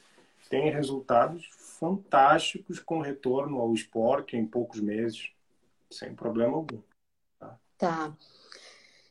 têm 0.48 0.70
resultados 0.70 1.48
fantásticos 1.78 2.80
com 2.80 3.00
retorno 3.00 3.60
ao 3.60 3.72
esporte 3.72 4.36
em 4.36 4.44
poucos 4.44 4.80
meses, 4.80 5.30
sem 5.90 6.14
problema 6.14 6.56
algum. 6.56 6.80
Tá. 7.38 7.58
tá. 7.78 8.16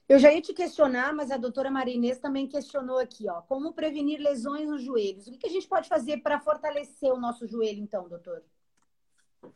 Eu 0.07 0.19
já 0.19 0.31
ia 0.31 0.41
te 0.41 0.53
questionar, 0.53 1.13
mas 1.13 1.31
a 1.31 1.38
doutora 1.38 1.72
Marinês 1.72 2.19
também 2.19 2.48
questionou 2.48 3.00
aqui, 3.00 3.29
ó. 3.29 3.41
Como 3.41 3.74
prevenir 3.74 4.19
lesões 4.19 4.67
nos 4.67 4.83
joelhos? 4.83 5.27
O 5.27 5.31
que 5.31 5.48
a 5.48 5.50
gente 5.50 5.67
pode 5.67 5.88
fazer 5.88 6.17
para 6.17 6.39
fortalecer 6.39 7.12
o 7.12 7.19
nosso 7.19 7.48
joelho, 7.48 7.79
então, 7.79 8.07
doutor? 8.10 8.43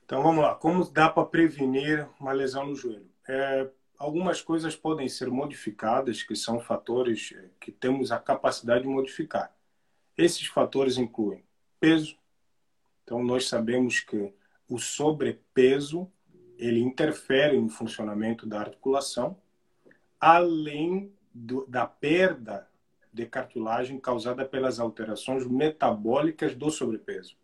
Então 0.05 0.23
vamos 0.23 0.41
lá. 0.41 0.55
Como 0.55 0.89
dá 0.89 1.09
para 1.09 1.25
prevenir 1.25 2.07
uma 2.19 2.31
lesão 2.31 2.65
no 2.65 2.75
joelho? 2.75 3.09
É, 3.27 3.69
algumas 3.97 4.41
coisas 4.41 4.75
podem 4.75 5.09
ser 5.09 5.27
modificadas, 5.27 6.23
que 6.23 6.35
são 6.35 6.59
fatores 6.59 7.33
é, 7.35 7.49
que 7.59 7.71
temos 7.71 8.11
a 8.11 8.17
capacidade 8.17 8.83
de 8.83 8.89
modificar. 8.89 9.53
Esses 10.17 10.47
fatores 10.47 10.97
incluem 10.97 11.43
peso, 11.79 12.17
então, 13.07 13.23
nós 13.23 13.47
sabemos 13.47 14.01
que 14.01 14.33
o 14.67 14.77
sobrepeso 14.77 16.11
ele 16.57 16.81
interfere 16.81 17.57
no 17.57 17.69
funcionamento 17.69 18.45
da 18.45 18.59
articulação, 18.59 19.37
além 20.19 21.11
do, 21.33 21.65
da 21.67 21.85
perda 21.85 22.67
de 23.13 23.25
cartilagem 23.25 23.99
causada 23.99 24.45
pelas 24.45 24.79
alterações 24.79 25.45
metabólicas 25.45 26.55
do 26.55 26.69
sobrepeso. 26.69 27.35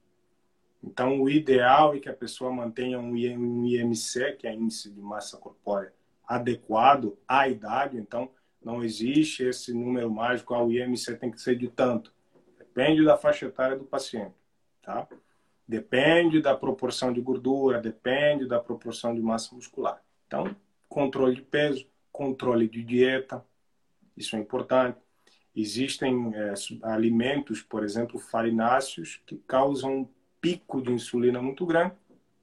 Então, 0.84 1.22
o 1.22 1.30
ideal 1.30 1.96
é 1.96 2.00
que 2.00 2.10
a 2.10 2.14
pessoa 2.14 2.52
mantenha 2.52 3.00
um 3.00 3.16
IMC, 3.16 4.34
que 4.34 4.46
é 4.46 4.54
índice 4.54 4.92
de 4.92 5.00
massa 5.00 5.38
corpórea, 5.38 5.94
adequado 6.28 7.18
à 7.28 7.48
idade. 7.48 7.98
Então, 7.98 8.30
não 8.62 8.84
existe 8.84 9.44
esse 9.44 9.74
número 9.74 10.12
mágico, 10.12 10.54
ah, 10.54 10.64
o 10.64 10.72
IMC 10.72 11.16
tem 11.16 11.32
que 11.32 11.42
ser 11.42 11.58
de 11.58 11.70
tanto. 11.70 12.14
Depende 12.58 13.04
da 13.04 13.18
faixa 13.18 13.46
etária 13.46 13.78
do 13.78 13.86
paciente, 13.86 14.36
tá? 14.82 15.08
Depende 15.66 16.42
da 16.42 16.56
proporção 16.56 17.14
de 17.14 17.22
gordura, 17.22 17.80
depende 17.80 18.46
da 18.46 18.60
proporção 18.60 19.16
de 19.16 19.22
massa 19.22 19.56
muscular. 19.56 20.04
Então, 20.28 20.54
controle 20.90 21.36
de 21.36 21.42
peso, 21.42 21.88
controle 22.14 22.70
de 22.70 22.84
dieta, 22.84 23.44
isso 24.16 24.36
é 24.36 24.40
importante. 24.40 25.00
Existem 25.56 26.32
é, 26.36 26.54
alimentos, 26.84 27.62
por 27.62 27.84
exemplo, 27.84 28.20
farináceos, 28.20 29.20
que 29.26 29.36
causam 29.48 30.02
um 30.02 30.10
pico 30.40 30.82
de 30.82 30.92
insulina 30.92 31.42
muito 31.42 31.66
grande, 31.66 31.96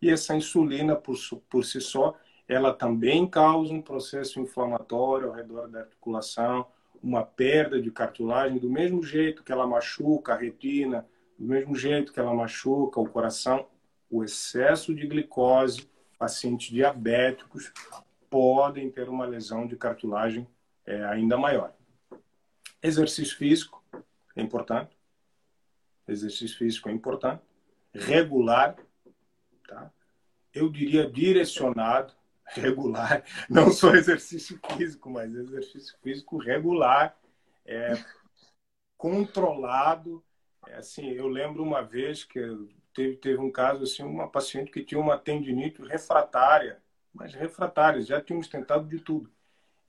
e 0.03 0.11
essa 0.11 0.35
insulina, 0.35 0.97
por, 0.97 1.17
por 1.49 1.65
si 1.65 1.81
só, 1.81 2.17
ela 2.49 2.73
também 2.73 3.27
causa 3.29 3.73
um 3.73 3.83
processo 3.83 4.41
inflamatório 4.41 5.29
ao 5.29 5.35
redor 5.35 5.69
da 5.69 5.81
articulação, 5.81 6.67
uma 7.03 7.23
perda 7.23 7.81
de 7.81 7.91
cartilagem, 7.91 8.59
do 8.59 8.69
mesmo 8.69 9.03
jeito 9.03 9.45
que 9.45 9.53
ela 9.53 9.67
machuca 9.67 10.33
a 10.33 10.37
retina, 10.37 11.07
do 11.39 11.47
mesmo 11.47 11.75
jeito 11.77 12.13
que 12.13 12.19
ela 12.19 12.35
machuca 12.35 13.01
o 13.01 13.09
coração, 13.09 13.67
o 14.11 14.25
excesso 14.25 14.95
de 14.95 15.07
glicose, 15.07 15.89
pacientes 16.19 16.71
diabéticos 16.71 17.73
podem 18.31 18.89
ter 18.91 19.09
uma 19.09 19.27
lesão 19.27 19.67
de 19.67 19.77
cartilagem 19.77 20.49
é, 20.87 21.05
ainda 21.05 21.37
maior. 21.37 21.75
Exercício 22.83 23.37
físico 23.37 23.85
é 24.35 24.41
importante. 24.41 24.97
Exercício 26.09 26.57
físico 26.57 26.89
é 26.89 26.93
importante. 26.93 27.43
Regular, 27.93 28.77
tá? 29.69 29.91
Eu 30.55 30.71
diria 30.71 31.11
direcionado, 31.11 32.15
regular, 32.47 33.25
não 33.49 33.71
só 33.71 33.95
exercício 33.95 34.59
físico, 34.73 35.11
mas 35.11 35.35
exercício 35.35 35.97
físico 36.03 36.39
regular, 36.39 37.17
é, 37.67 37.93
controlado, 38.97 40.25
é 40.67 40.77
assim, 40.77 41.11
eu 41.11 41.27
lembro 41.27 41.63
uma 41.63 41.83
vez 41.83 42.25
que 42.25 42.41
teve, 42.93 43.17
teve 43.17 43.39
um 43.39 43.51
caso 43.51 43.85
assim, 43.85 44.03
uma 44.03 44.29
paciente 44.29 44.71
que 44.71 44.85
tinha 44.85 45.01
uma 45.01 45.19
tendinite 45.19 45.83
refratária, 45.83 46.81
mas 47.13 47.35
refratária, 47.35 48.01
já 48.03 48.21
tínhamos 48.21 48.49
tentado 48.49 48.89
de 48.89 48.99
tudo. 48.99 49.31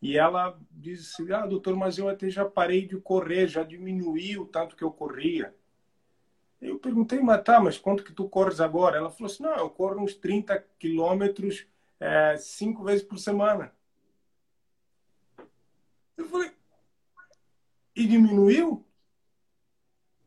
E 0.01 0.17
ela 0.17 0.59
disse 0.71 1.21
assim, 1.21 1.31
ah, 1.31 1.45
doutor, 1.45 1.75
mas 1.75 1.97
eu 1.97 2.09
até 2.09 2.29
já 2.29 2.43
parei 2.43 2.87
de 2.87 2.97
correr, 2.97 3.47
já 3.47 3.63
diminuiu 3.63 4.43
o 4.43 4.47
tanto 4.47 4.75
que 4.75 4.83
eu 4.83 4.91
corria. 4.91 5.55
Eu 6.59 6.79
perguntei, 6.79 7.19
mas 7.19 7.43
tá, 7.43 7.59
mas 7.59 7.77
quanto 7.77 8.03
que 8.03 8.13
tu 8.13 8.27
corres 8.27 8.59
agora? 8.59 8.97
Ela 8.97 9.11
falou 9.11 9.31
assim, 9.31 9.43
não, 9.43 9.55
eu 9.55 9.69
corro 9.69 10.01
uns 10.01 10.15
30 10.15 10.59
quilômetros 10.79 11.67
é, 11.99 12.35
cinco 12.37 12.83
vezes 12.83 13.03
por 13.03 13.19
semana. 13.19 13.71
Eu 16.17 16.25
falei, 16.25 16.51
e 17.95 18.07
diminuiu? 18.07 18.85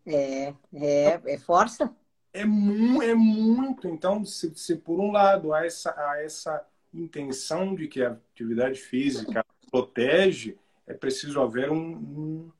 É, 0.06 0.54
é, 0.72 1.20
é 1.24 1.38
força? 1.38 1.94
É, 2.32 2.44
mu 2.44 3.02
é 3.02 3.14
muito. 3.14 3.88
Então, 3.88 4.24
se, 4.24 4.54
se 4.54 4.76
por 4.76 5.00
um 5.00 5.10
lado 5.10 5.52
há 5.52 5.64
essa, 5.64 5.94
há 5.96 6.20
essa 6.20 6.66
intenção 6.94 7.74
de 7.74 7.88
que 7.88 8.02
a 8.02 8.12
atividade 8.12 8.80
física 8.80 9.44
protege, 9.70 10.56
é 10.86 10.94
preciso 10.94 11.40
haver 11.40 11.70
um, 11.70 11.96
um, 11.96 12.52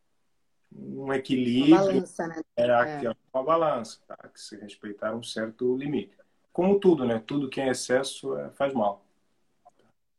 um 0.74 1.12
equilíbrio. 1.12 1.76
Uma 1.76 1.86
balança, 1.86 2.26
né? 2.26 2.42
É, 2.56 2.64
é. 2.66 3.16
uma 3.32 3.42
balança, 3.42 4.00
tá? 4.06 4.16
que 4.28 4.40
se 4.40 4.56
respeitar 4.56 5.14
um 5.14 5.22
certo 5.22 5.76
limite. 5.76 6.16
Como 6.52 6.78
tudo, 6.78 7.04
né? 7.04 7.22
Tudo 7.24 7.48
que 7.48 7.60
é 7.60 7.68
excesso 7.68 8.36
é, 8.36 8.50
faz 8.50 8.72
mal. 8.72 9.04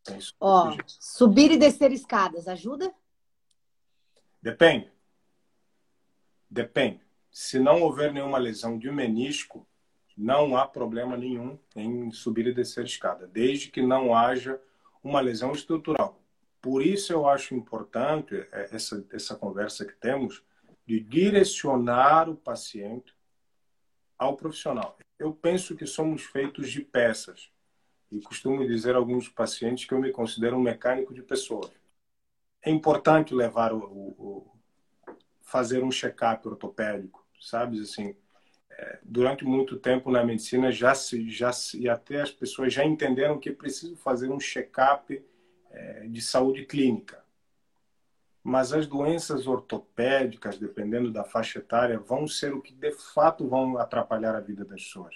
É 0.07 0.17
Ó, 0.39 0.77
subir 0.88 1.51
e 1.51 1.57
descer 1.57 1.91
escadas 1.91 2.48
ajuda? 2.48 2.93
Depende. 4.41 4.91
Depende. 6.50 7.01
Se 7.31 7.60
não 7.60 7.81
houver 7.81 8.13
nenhuma 8.13 8.38
lesão 8.38 8.77
de 8.77 8.89
menisco, 8.91 9.67
Não 10.17 10.55
há 10.55 10.67
problema 10.67 11.17
nenhum 11.17 11.60
em 11.75 12.10
subir 12.12 12.48
e 12.48 12.53
descer 12.53 12.86
escada, 12.86 13.27
desde 13.27 13.69
que 13.69 13.81
não 13.81 14.15
haja 14.15 14.60
uma 15.03 15.19
lesão 15.19 15.51
estrutural. 15.51 16.22
Por 16.62 16.81
isso 16.81 17.13
eu 17.13 17.27
acho 17.27 17.53
importante 17.53 18.36
é, 18.51 18.69
essa, 18.72 19.05
essa 19.12 19.36
conversa 19.36 19.86
que 19.86 19.93
temos 19.93 20.43
de 20.86 21.00
direcionar 21.00 22.29
o 22.29 22.36
paciente 22.36 23.13
ao 24.17 24.36
profissional. 24.36 24.98
Eu 25.19 25.34
penso 25.34 25.75
que 25.75 25.86
somos 25.86 26.24
feitos 26.24 26.72
de 26.72 26.81
peças 26.81 27.51
e 28.12 28.22
costumo 28.22 28.65
dizer 28.65 28.95
a 28.95 28.98
alguns 28.98 29.27
pacientes 29.27 29.86
que 29.86 29.93
eu 29.93 30.00
me 30.00 30.12
considero 30.12 30.57
um 30.57 30.62
mecânico 30.62 31.13
de 31.13 31.22
pessoas. 31.22 31.72
É 32.62 32.72
importante 32.72 33.34
levar 33.34 33.74
o, 33.74 33.79
o, 33.79 34.15
o 34.17 34.51
fazer 35.41 35.84
um 35.84 35.91
check-up 35.91 36.48
ortopédico, 36.48 37.25
sabe 37.39 37.79
assim. 37.79 38.15
Durante 39.03 39.46
muito 39.46 39.77
tempo 39.77 40.12
na 40.12 40.24
medicina 40.24 40.72
já 40.72 40.94
se 40.94 41.29
já 41.29 41.51
se, 41.53 41.79
e 41.79 41.88
até 41.88 42.22
as 42.22 42.32
pessoas 42.32 42.74
já 42.74 42.84
entenderam 42.84 43.39
que 43.39 43.50
é 43.50 43.53
preciso 43.53 43.96
fazer 43.96 44.29
um 44.29 44.39
check-up 44.39 45.24
é, 45.72 46.08
de 46.08 46.22
saúde 46.22 46.65
clínica. 46.65 47.24
Mas 48.44 48.74
as 48.74 48.86
doenças 48.86 49.48
ortopédicas, 49.48 50.58
dependendo 50.58 51.12
da 51.12 51.24
faixa 51.24 51.60
etária, 51.60 51.98
vão 51.98 52.27
ser 52.27 52.53
o 52.53 52.62
que 52.62 52.74
de 52.74 52.91
fato 52.91 53.48
vão 53.48 53.77
atrapalhar 53.77 54.36
a 54.36 54.39
vida 54.39 54.63
das 54.63 54.84
pessoas. 54.84 55.15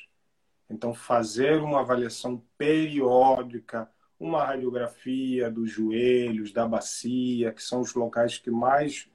Então, 0.70 0.94
fazer 0.94 1.62
uma 1.62 1.82
avaliação 1.82 2.44
periódica, 2.58 3.90
uma 4.20 4.44
radiografia 4.44 5.50
dos 5.50 5.72
joelhos, 5.72 6.52
da 6.52 6.68
bacia, 6.68 7.52
que 7.52 7.64
são 7.64 7.82
os 7.82 7.94
locais 7.94 8.38
que 8.38 8.52
mais 8.52 9.10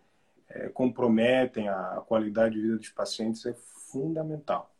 é, 0.49 0.69
comprometem 0.69 1.69
a 1.69 2.03
qualidade 2.07 2.55
de 2.55 2.63
vida 2.63 2.77
dos 2.77 2.91
pacientes, 2.91 3.45
é 3.47 3.55
fundamental. 3.95 4.75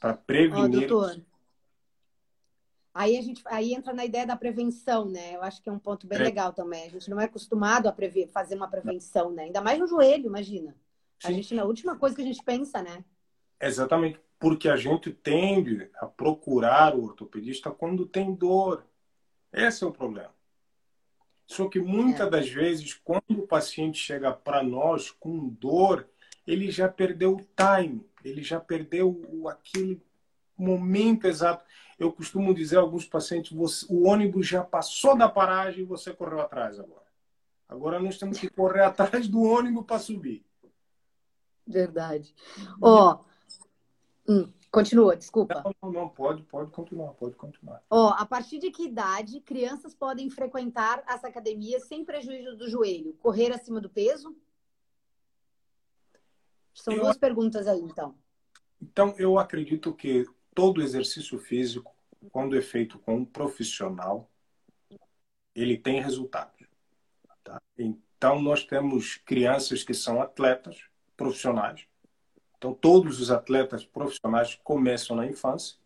Para 0.00 0.14
prevenir. 0.14 0.88
Doutor, 0.88 1.20
aí 2.94 3.18
a 3.18 3.22
gente 3.22 3.42
aí 3.44 3.74
entra 3.74 3.92
na 3.92 4.04
ideia 4.04 4.26
da 4.26 4.36
prevenção, 4.36 5.04
né? 5.04 5.36
Eu 5.36 5.42
acho 5.42 5.62
que 5.62 5.68
é 5.68 5.72
um 5.72 5.78
ponto 5.78 6.06
bem 6.06 6.18
é. 6.18 6.22
legal 6.22 6.52
também. 6.52 6.86
A 6.86 6.90
gente 6.90 7.10
não 7.10 7.20
é 7.20 7.24
acostumado 7.24 7.86
a 7.86 7.92
prever, 7.92 8.28
fazer 8.28 8.54
uma 8.54 8.68
prevenção, 8.68 9.30
né? 9.30 9.44
Ainda 9.44 9.60
mais 9.60 9.78
no 9.78 9.86
joelho, 9.86 10.26
imagina. 10.26 10.74
Sim. 11.18 11.28
A 11.28 11.32
gente, 11.32 11.54
na 11.54 11.64
última 11.64 11.96
coisa 11.98 12.16
que 12.16 12.22
a 12.22 12.24
gente 12.24 12.42
pensa, 12.42 12.82
né? 12.82 13.04
Exatamente 13.60 14.18
porque 14.40 14.70
a 14.70 14.76
gente 14.76 15.12
tende 15.12 15.90
a 15.96 16.06
procurar 16.06 16.96
o 16.96 17.04
ortopedista 17.04 17.70
quando 17.70 18.06
tem 18.06 18.34
dor. 18.34 18.86
Esse 19.52 19.84
é 19.84 19.86
o 19.86 19.92
problema. 19.92 20.34
Só 21.46 21.68
que 21.68 21.78
muitas 21.78 22.26
é. 22.26 22.30
das 22.30 22.48
vezes, 22.48 22.94
quando 22.94 23.40
o 23.40 23.46
paciente 23.46 23.98
chega 23.98 24.32
para 24.32 24.62
nós 24.62 25.10
com 25.10 25.46
dor, 25.46 26.08
ele 26.46 26.70
já 26.70 26.88
perdeu 26.88 27.36
o 27.36 27.46
time, 27.56 28.04
ele 28.24 28.42
já 28.42 28.60
perdeu 28.60 29.20
aquele 29.48 30.02
momento 30.56 31.26
exato. 31.26 31.64
Eu 31.98 32.12
costumo 32.12 32.54
dizer 32.54 32.78
a 32.78 32.80
alguns 32.80 33.04
pacientes: 33.04 33.52
você, 33.52 33.86
o 33.88 34.06
ônibus 34.06 34.46
já 34.46 34.64
passou 34.64 35.16
da 35.16 35.28
paragem 35.28 35.82
e 35.82 35.86
você 35.86 36.12
correu 36.12 36.40
atrás 36.40 36.78
agora. 36.78 37.10
Agora 37.68 38.00
nós 38.00 38.18
temos 38.18 38.38
que 38.38 38.48
correr 38.48 38.82
atrás 38.84 39.28
do 39.28 39.42
ônibus 39.42 39.84
para 39.84 39.98
subir. 39.98 40.44
Verdade. 41.66 42.34
Ó, 42.80 43.12
oh, 43.12 43.30
Hum, 44.30 44.48
continua, 44.70 45.16
desculpa. 45.16 45.60
Não, 45.64 45.74
não, 45.82 46.02
não, 46.02 46.08
pode, 46.08 46.44
pode 46.44 46.70
continuar, 46.70 47.14
pode 47.14 47.34
continuar. 47.34 47.82
Ó, 47.90 48.10
a 48.10 48.24
partir 48.24 48.60
de 48.60 48.70
que 48.70 48.84
idade 48.84 49.40
crianças 49.40 49.92
podem 49.92 50.30
frequentar 50.30 51.02
as 51.04 51.24
academias 51.24 51.88
sem 51.88 52.04
prejuízo 52.04 52.56
do 52.56 52.70
joelho? 52.70 53.14
Correr 53.14 53.52
acima 53.52 53.80
do 53.80 53.90
peso? 53.90 54.36
São 56.74 56.94
eu... 56.94 57.02
duas 57.02 57.16
perguntas 57.16 57.66
aí, 57.66 57.80
então. 57.80 58.14
Então, 58.80 59.14
eu 59.18 59.38
acredito 59.38 59.94
que 59.94 60.26
todo 60.54 60.82
exercício 60.82 61.38
físico, 61.38 61.94
quando 62.30 62.56
é 62.56 62.62
feito 62.62 62.98
com 62.98 63.16
um 63.16 63.24
profissional, 63.24 64.30
ele 65.54 65.76
tem 65.76 66.00
resultado. 66.00 66.52
Tá? 67.44 67.60
Então, 67.76 68.40
nós 68.40 68.64
temos 68.64 69.16
crianças 69.16 69.82
que 69.82 69.94
são 69.94 70.20
atletas 70.22 70.82
profissionais, 71.16 71.86
então, 72.60 72.74
todos 72.74 73.20
os 73.20 73.30
atletas 73.30 73.86
profissionais 73.86 74.54
começam 74.62 75.16
na 75.16 75.24
infância. 75.24 75.78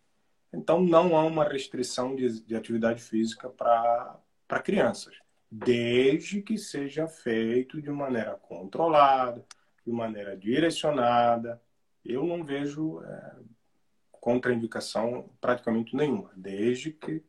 Então, 0.52 0.82
não 0.82 1.16
há 1.16 1.24
uma 1.24 1.44
restrição 1.44 2.16
de, 2.16 2.40
de 2.40 2.56
atividade 2.56 3.00
física 3.00 3.48
para 3.48 4.18
crianças, 4.64 5.14
desde 5.48 6.42
que 6.42 6.58
seja 6.58 7.06
feito 7.06 7.80
de 7.80 7.90
maneira 7.90 8.34
controlada, 8.34 9.46
de 9.84 9.92
maneira 9.92 10.36
direcionada. 10.36 11.60
Eu 12.04 12.24
não 12.24 12.44
vejo 12.44 13.02
é, 13.02 13.36
contraindicação 14.20 15.30
praticamente 15.40 15.94
nenhuma, 15.96 16.30
desde 16.34 16.90
que 16.90 17.22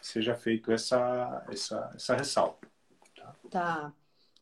seja 0.00 0.34
feito 0.34 0.72
essa, 0.72 1.44
essa, 1.50 1.92
essa 1.94 2.16
ressalva. 2.16 2.58
Tá? 3.14 3.34
tá. 3.50 3.92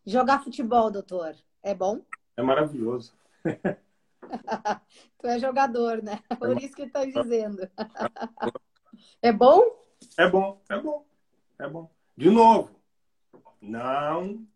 Jogar 0.06 0.42
futebol, 0.42 0.90
doutor, 0.90 1.34
é 1.62 1.74
bom? 1.74 2.02
É 2.36 2.42
maravilhoso. 2.42 3.12
tu 5.18 5.26
é 5.26 5.38
jogador, 5.38 6.02
né? 6.02 6.20
Por 6.38 6.60
isso 6.62 6.74
que 6.74 6.82
estou 6.82 7.04
dizendo. 7.04 7.68
é 9.20 9.32
bom? 9.32 9.62
É 10.16 10.28
bom, 10.28 10.60
é 10.68 10.78
bom, 10.80 11.06
é 11.58 11.68
bom. 11.68 11.90
De 12.16 12.30
novo, 12.30 12.70
não 13.60 14.46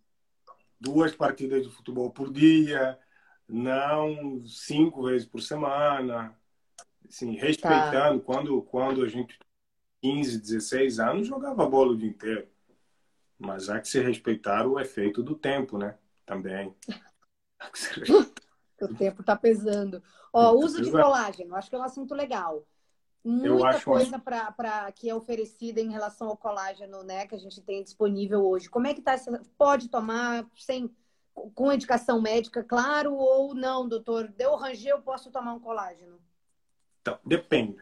duas 0.82 1.14
partidas 1.14 1.62
de 1.62 1.70
futebol 1.70 2.10
por 2.10 2.32
dia, 2.32 2.98
não 3.48 4.44
cinco 4.44 5.04
vezes 5.04 5.26
por 5.26 5.40
semana, 5.40 6.36
assim, 7.08 7.36
respeitando 7.36 8.18
tá. 8.18 8.24
quando 8.26 8.60
quando 8.62 9.04
a 9.04 9.08
gente 9.08 9.38
15, 10.02 10.40
16 10.40 10.98
anos 10.98 11.28
jogava 11.28 11.64
bola 11.68 11.92
o 11.92 11.96
dia 11.96 12.08
inteiro. 12.08 12.48
Mas 13.38 13.68
há 13.68 13.80
que 13.80 13.88
se 13.88 14.00
respeitar 14.00 14.66
o 14.66 14.78
efeito 14.80 15.22
do 15.22 15.36
tempo, 15.36 15.78
né? 15.78 15.96
Também. 16.26 16.74
O 18.80 18.92
tempo 18.96 19.20
está 19.20 19.36
pesando. 19.36 20.02
Ó, 20.32 20.54
uso 20.54 20.82
de 20.82 20.90
colágeno, 20.90 21.54
acho 21.54 21.70
que 21.70 21.76
é 21.76 21.78
um 21.78 21.84
assunto 21.84 22.16
legal. 22.16 22.66
Muita 23.24 23.80
coisa 23.80 24.18
para 24.18 24.90
que 24.92 25.08
é 25.08 25.14
oferecida 25.14 25.80
em 25.80 25.90
relação 25.90 26.28
ao 26.28 26.36
colágeno, 26.36 27.02
né, 27.04 27.26
que 27.26 27.34
a 27.34 27.38
gente 27.38 27.60
tem 27.60 27.82
disponível 27.82 28.44
hoje. 28.44 28.68
Como 28.68 28.86
é 28.86 28.94
que 28.94 29.00
tá. 29.00 29.14
Pode 29.56 29.88
tomar 29.88 30.46
sem 30.56 30.94
com 31.54 31.72
indicação 31.72 32.20
médica, 32.20 32.62
claro, 32.62 33.14
ou 33.14 33.54
não, 33.54 33.88
doutor? 33.88 34.28
Deu 34.28 34.54
ranger, 34.56 34.90
eu 34.90 35.02
posso 35.02 35.30
tomar 35.30 35.54
um 35.54 35.60
colágeno? 35.60 36.20
Então, 37.00 37.18
depende. 37.24 37.78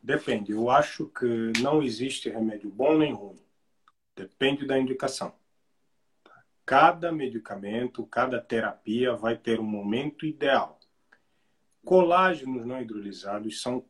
Depende. 0.00 0.52
Eu 0.52 0.70
acho 0.70 1.06
que 1.08 1.52
não 1.60 1.82
existe 1.82 2.28
remédio 2.28 2.70
bom 2.70 2.96
nem 2.96 3.12
ruim. 3.12 3.40
Depende 4.14 4.66
da 4.66 4.78
indicação 4.78 5.34
cada 6.64 7.12
medicamento, 7.12 8.06
cada 8.06 8.40
terapia 8.40 9.14
vai 9.14 9.36
ter 9.36 9.60
um 9.60 9.64
momento 9.64 10.24
ideal. 10.24 10.78
Colágenos 11.84 12.64
não 12.64 12.80
hidrolisados 12.80 13.60
são 13.60 13.84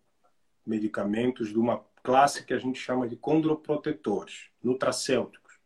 medicamentos 0.65 1.49
de 1.49 1.59
uma 1.59 1.85
classe 2.03 2.45
que 2.45 2.53
a 2.53 2.59
gente 2.59 2.79
chama 2.79 3.09
de 3.09 3.17
condroprotetores, 3.17 4.49
nutracêuticos. 4.63 5.59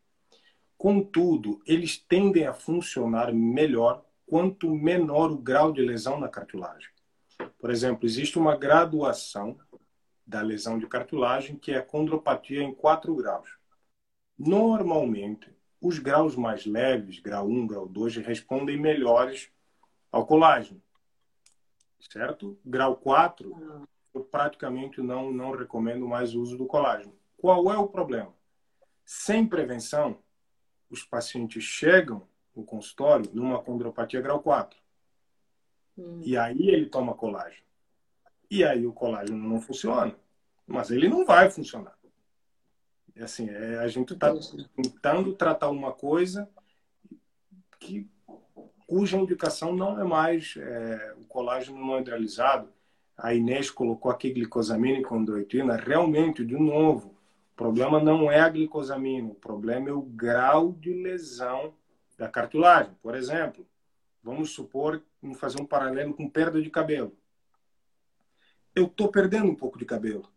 Contudo, 0.77 1.63
eles 1.67 1.97
tendem 1.97 2.47
a 2.47 2.53
funcionar 2.53 3.33
melhor 3.33 4.05
quanto 4.27 4.75
menor 4.75 5.31
o 5.31 5.39
grau 5.39 5.73
de 5.73 5.81
lesão 5.81 6.21
na 6.21 6.29
cartilagem. 6.29 6.91
Por 7.59 7.71
exemplo, 7.71 8.07
existe 8.07 8.39
uma 8.39 8.57
graduação 8.57 9.59
da 10.27 10.43
lesão 10.43 10.79
de 10.79 10.87
cartilagem 10.87 11.57
que 11.57 11.73
é 11.73 11.77
a 11.77 11.83
condropatia 11.83 12.63
em 12.63 12.75
4 12.75 13.15
graus. 13.15 13.49
Normalmente, 14.39 15.51
os 15.81 15.99
graus 15.99 16.37
mais 16.37 16.67
leves, 16.67 17.21
grau 17.21 17.47
1, 17.47 17.67
grau 17.67 17.89
2, 17.89 18.17
respondem 18.17 18.77
melhores 18.77 19.51
ao 20.11 20.27
colágeno. 20.27 20.83
Certo? 22.01 22.59
Grau 22.65 22.97
4, 22.97 23.51
eu 23.51 23.87
praticamente 24.25 25.01
não, 25.01 25.33
não 25.33 25.53
recomendo 25.53 26.07
mais 26.07 26.35
o 26.35 26.41
uso 26.41 26.57
do 26.57 26.67
colágeno. 26.67 27.15
Qual 27.37 27.73
é 27.73 27.77
o 27.77 27.89
problema? 27.89 28.35
Sem 29.05 29.47
prevenção, 29.47 30.19
os 30.91 31.05
pacientes 31.05 31.63
chegam 31.63 32.27
no 32.55 32.65
consultório 32.65 33.31
numa 33.33 33.63
condropatia 33.63 34.21
grau 34.21 34.41
4. 34.41 34.79
Hum. 35.99 36.21
E 36.23 36.37
aí 36.37 36.69
ele 36.69 36.87
toma 36.87 37.15
colágeno. 37.15 37.65
E 38.51 38.65
aí 38.65 38.87
o 38.87 38.93
colágeno 38.93 39.49
não 39.49 39.61
funciona. 39.61 40.17
Mas 40.67 40.91
ele 40.91 41.09
não 41.09 41.25
vai 41.25 41.51
funcionar. 41.51 41.97
É 43.15 43.23
assim, 43.23 43.49
é, 43.49 43.79
a 43.79 43.89
gente 43.89 44.13
está 44.13 44.33
tentando 44.75 45.35
tratar 45.35 45.71
uma 45.71 45.93
coisa 45.93 46.49
que 47.79 48.09
cuja 48.87 49.17
indicação 49.17 49.75
não 49.75 50.01
é 50.01 50.05
mais 50.05 50.55
é, 50.57 51.15
o 51.19 51.25
colágeno 51.25 51.79
não 51.79 51.99
hidrolizado. 51.99 52.69
A 53.17 53.35
Inês 53.35 53.71
colocou 53.71 54.11
aqui 54.11 54.31
glicosamina 54.31 54.99
e 54.99 55.03
condroitina. 55.03 55.77
Realmente, 55.77 56.45
de 56.45 56.55
novo, 56.55 57.09
o 57.09 57.57
problema 57.57 57.99
não 57.99 58.31
é 58.31 58.41
a 58.41 58.49
glicosamina, 58.49 59.31
o 59.31 59.35
problema 59.35 59.89
é 59.89 59.93
o 59.93 60.03
grau 60.03 60.73
de 60.73 60.93
lesão 60.93 61.73
da 62.19 62.29
cartilagem. 62.29 62.95
Por 63.03 63.15
exemplo, 63.15 63.67
vamos 64.23 64.51
supor, 64.51 65.03
vamos 65.23 65.39
fazer 65.39 65.61
um 65.61 65.67
paralelo 65.67 66.13
com 66.13 66.29
perda 66.29 66.61
de 66.61 66.69
cabelo. 66.69 67.17
eu 68.75 68.87
tô 68.87 69.09
perdendo 69.09 69.51
um 69.51 69.55
pouco 69.55 69.79
de 69.79 69.87
cabelo. 69.87 70.31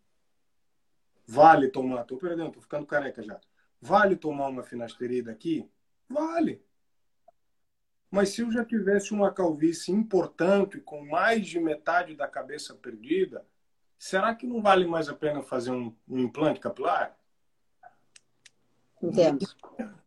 Vale 1.27 1.67
tomar, 1.67 2.05
tô 2.05 2.17
perdendo, 2.17 2.51
tô 2.51 2.61
ficando 2.61 2.85
careca 2.85 3.21
já. 3.21 3.39
Vale 3.81 4.15
tomar 4.15 4.47
uma 4.47 4.63
finasterida 4.63 5.31
aqui? 5.31 5.69
Vale. 6.07 6.63
Mas 8.11 8.29
se 8.29 8.41
eu 8.41 8.51
já 8.51 8.65
tivesse 8.65 9.13
uma 9.13 9.31
calvície 9.31 9.91
importante, 9.91 10.79
com 10.79 11.05
mais 11.05 11.45
de 11.45 11.59
metade 11.59 12.15
da 12.15 12.27
cabeça 12.27 12.73
perdida, 12.73 13.45
será 13.97 14.33
que 14.33 14.47
não 14.47 14.61
vale 14.61 14.85
mais 14.85 15.07
a 15.09 15.13
pena 15.13 15.43
fazer 15.43 15.71
um, 15.71 15.93
um 16.07 16.19
implante 16.19 16.59
capilar? 16.59 17.15
Entendo. 19.01 19.45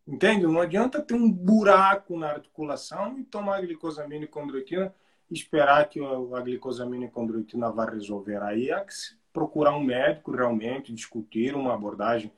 Entende? 0.07 0.47
Não 0.47 0.61
adianta 0.61 1.01
ter 1.01 1.15
um 1.15 1.31
buraco 1.31 2.19
na 2.19 2.31
articulação 2.31 3.19
e 3.19 3.25
tomar 3.25 3.61
glicosaminas 3.61 4.25
e 4.25 4.31
condroitina 4.31 4.93
esperar 5.31 5.89
que 5.89 6.01
a 6.01 6.41
glicosamina 6.41 7.07
e 7.07 7.11
condroitina 7.11 7.71
vá 7.71 7.87
resolver. 7.87 8.43
Aí 8.43 8.71
é 8.71 8.81
que 8.81 8.93
se 8.93 9.17
procurar 9.33 9.75
um 9.75 9.83
médico 9.83 10.33
realmente, 10.33 10.93
discutir 10.93 11.55
uma 11.55 11.73
abordagem 11.73 12.31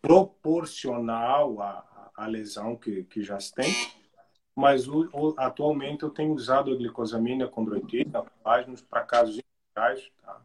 proporcional 0.00 1.60
à, 1.60 2.10
à 2.16 2.26
lesão 2.26 2.76
que, 2.76 3.04
que 3.04 3.22
já 3.22 3.38
se 3.38 3.54
tem. 3.54 3.70
Mas 4.54 4.88
o, 4.88 5.08
o, 5.12 5.34
atualmente 5.38 6.02
eu 6.02 6.10
tenho 6.10 6.32
usado 6.32 6.72
a 6.72 6.76
glicosamina 6.76 7.48
condroitina 7.48 8.24
para 8.42 9.04
casos 9.04 9.38
iniciais, 9.38 10.10
tá? 10.22 10.42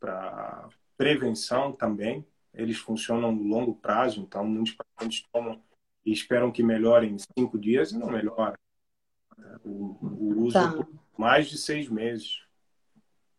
para 0.00 0.68
prevenção 0.96 1.72
também. 1.72 2.26
Eles 2.52 2.78
funcionam 2.78 3.32
no 3.32 3.42
longo 3.42 3.74
prazo, 3.74 4.20
então 4.20 4.44
muitos 4.44 4.74
pacientes 4.74 5.26
tomam 5.32 5.60
e 6.04 6.12
esperam 6.12 6.52
que 6.52 6.62
melhore 6.62 7.08
em 7.08 7.16
cinco 7.36 7.58
dias 7.58 7.92
e 7.92 7.98
não 7.98 8.08
melhora. 8.08 8.58
O, 9.64 9.98
o 10.02 10.42
uso 10.44 10.52
tá. 10.52 10.72
por 10.72 10.86
mais 11.16 11.48
de 11.48 11.58
seis 11.58 11.88
meses 11.88 12.42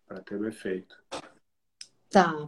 para 0.08 0.22
ter 0.22 0.40
o 0.40 0.48
efeito. 0.48 0.96
Tá. 2.10 2.48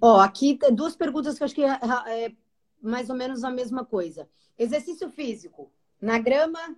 Ó, 0.00 0.20
aqui 0.20 0.56
tem 0.56 0.74
duas 0.74 0.96
perguntas 0.96 1.36
que 1.36 1.42
eu 1.42 1.44
acho 1.44 1.54
que 1.54 1.64
é, 1.64 1.78
é 2.06 2.32
mais 2.80 3.10
ou 3.10 3.16
menos 3.16 3.44
a 3.44 3.50
mesma 3.50 3.84
coisa. 3.84 4.28
Exercício 4.58 5.10
físico. 5.10 5.70
Na 6.00 6.18
grama, 6.18 6.76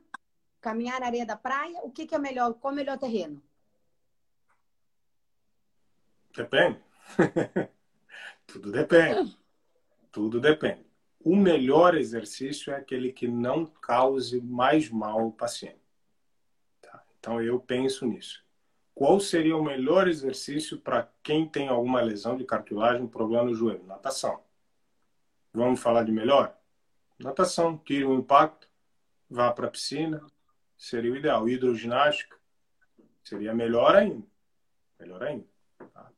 caminhar 0.61 1.01
na 1.01 1.07
areia 1.07 1.27
da 1.27 1.37
praia, 1.37 1.81
o 1.83 1.91
que, 1.91 2.07
que 2.07 2.15
é 2.15 2.19
melhor? 2.19 2.55
Qual 2.55 2.73
é 2.73 2.75
o 2.75 2.77
melhor 2.77 2.99
terreno? 2.99 3.43
Depende. 6.37 6.81
Tudo 8.47 8.73
depende. 8.73 9.39
Tudo 10.13 10.41
depende. 10.41 10.85
O 11.23 11.37
melhor 11.37 11.95
exercício 11.97 12.73
é 12.73 12.77
aquele 12.77 13.13
que 13.13 13.29
não 13.29 13.67
cause 13.67 14.41
mais 14.41 14.89
mal 14.89 15.21
ao 15.21 15.33
paciente. 15.33 15.81
Tá? 16.81 17.03
Então 17.19 17.43
eu 17.43 17.61
penso 17.61 18.07
nisso. 18.07 18.45
Qual 18.95 19.21
seria 19.21 19.57
o 19.57 19.63
melhor 19.63 20.09
exercício 20.09 20.79
para 20.79 21.11
quem 21.23 21.49
tem 21.49 21.69
alguma 21.69 22.01
lesão 22.01 22.37
de 22.37 22.45
cartilagem, 22.45 23.07
problema 23.07 23.45
no 23.45 23.55
joelho? 23.55 23.85
Natação. 23.87 24.43
Vamos 25.53 25.81
falar 25.81 26.05
de 26.05 26.13
melhor? 26.13 26.57
Natação. 27.19 27.79
Tire 27.79 28.05
o 28.05 28.15
impacto, 28.15 28.69
vá 29.29 29.53
para 29.53 29.67
a 29.67 29.71
piscina, 29.71 30.25
seria 30.81 31.13
o 31.13 31.17
ideal. 31.17 31.47
Hidroginástica 31.47 32.37
seria 33.23 33.55
melhor 33.55 33.95
ainda. 33.95 34.27
Melhor 34.99 35.23
ainda. 35.23 35.45
Tá? 35.93 36.11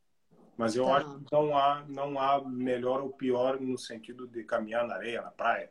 Mas 0.57 0.77
eu 0.77 0.85
tá. 0.85 0.98
acho 0.98 1.18
que 1.18 1.33
não 1.33 1.59
há, 1.59 1.85
não 1.88 2.18
há 2.18 2.48
melhor 2.48 3.03
ou 3.03 3.11
pior 3.11 3.61
no 3.61 3.77
sentido 3.77 4.27
de 4.27 4.44
caminhar 4.44 4.87
na 4.87 4.94
areia, 4.94 5.20
na 5.20 5.33
praia. 5.33 5.70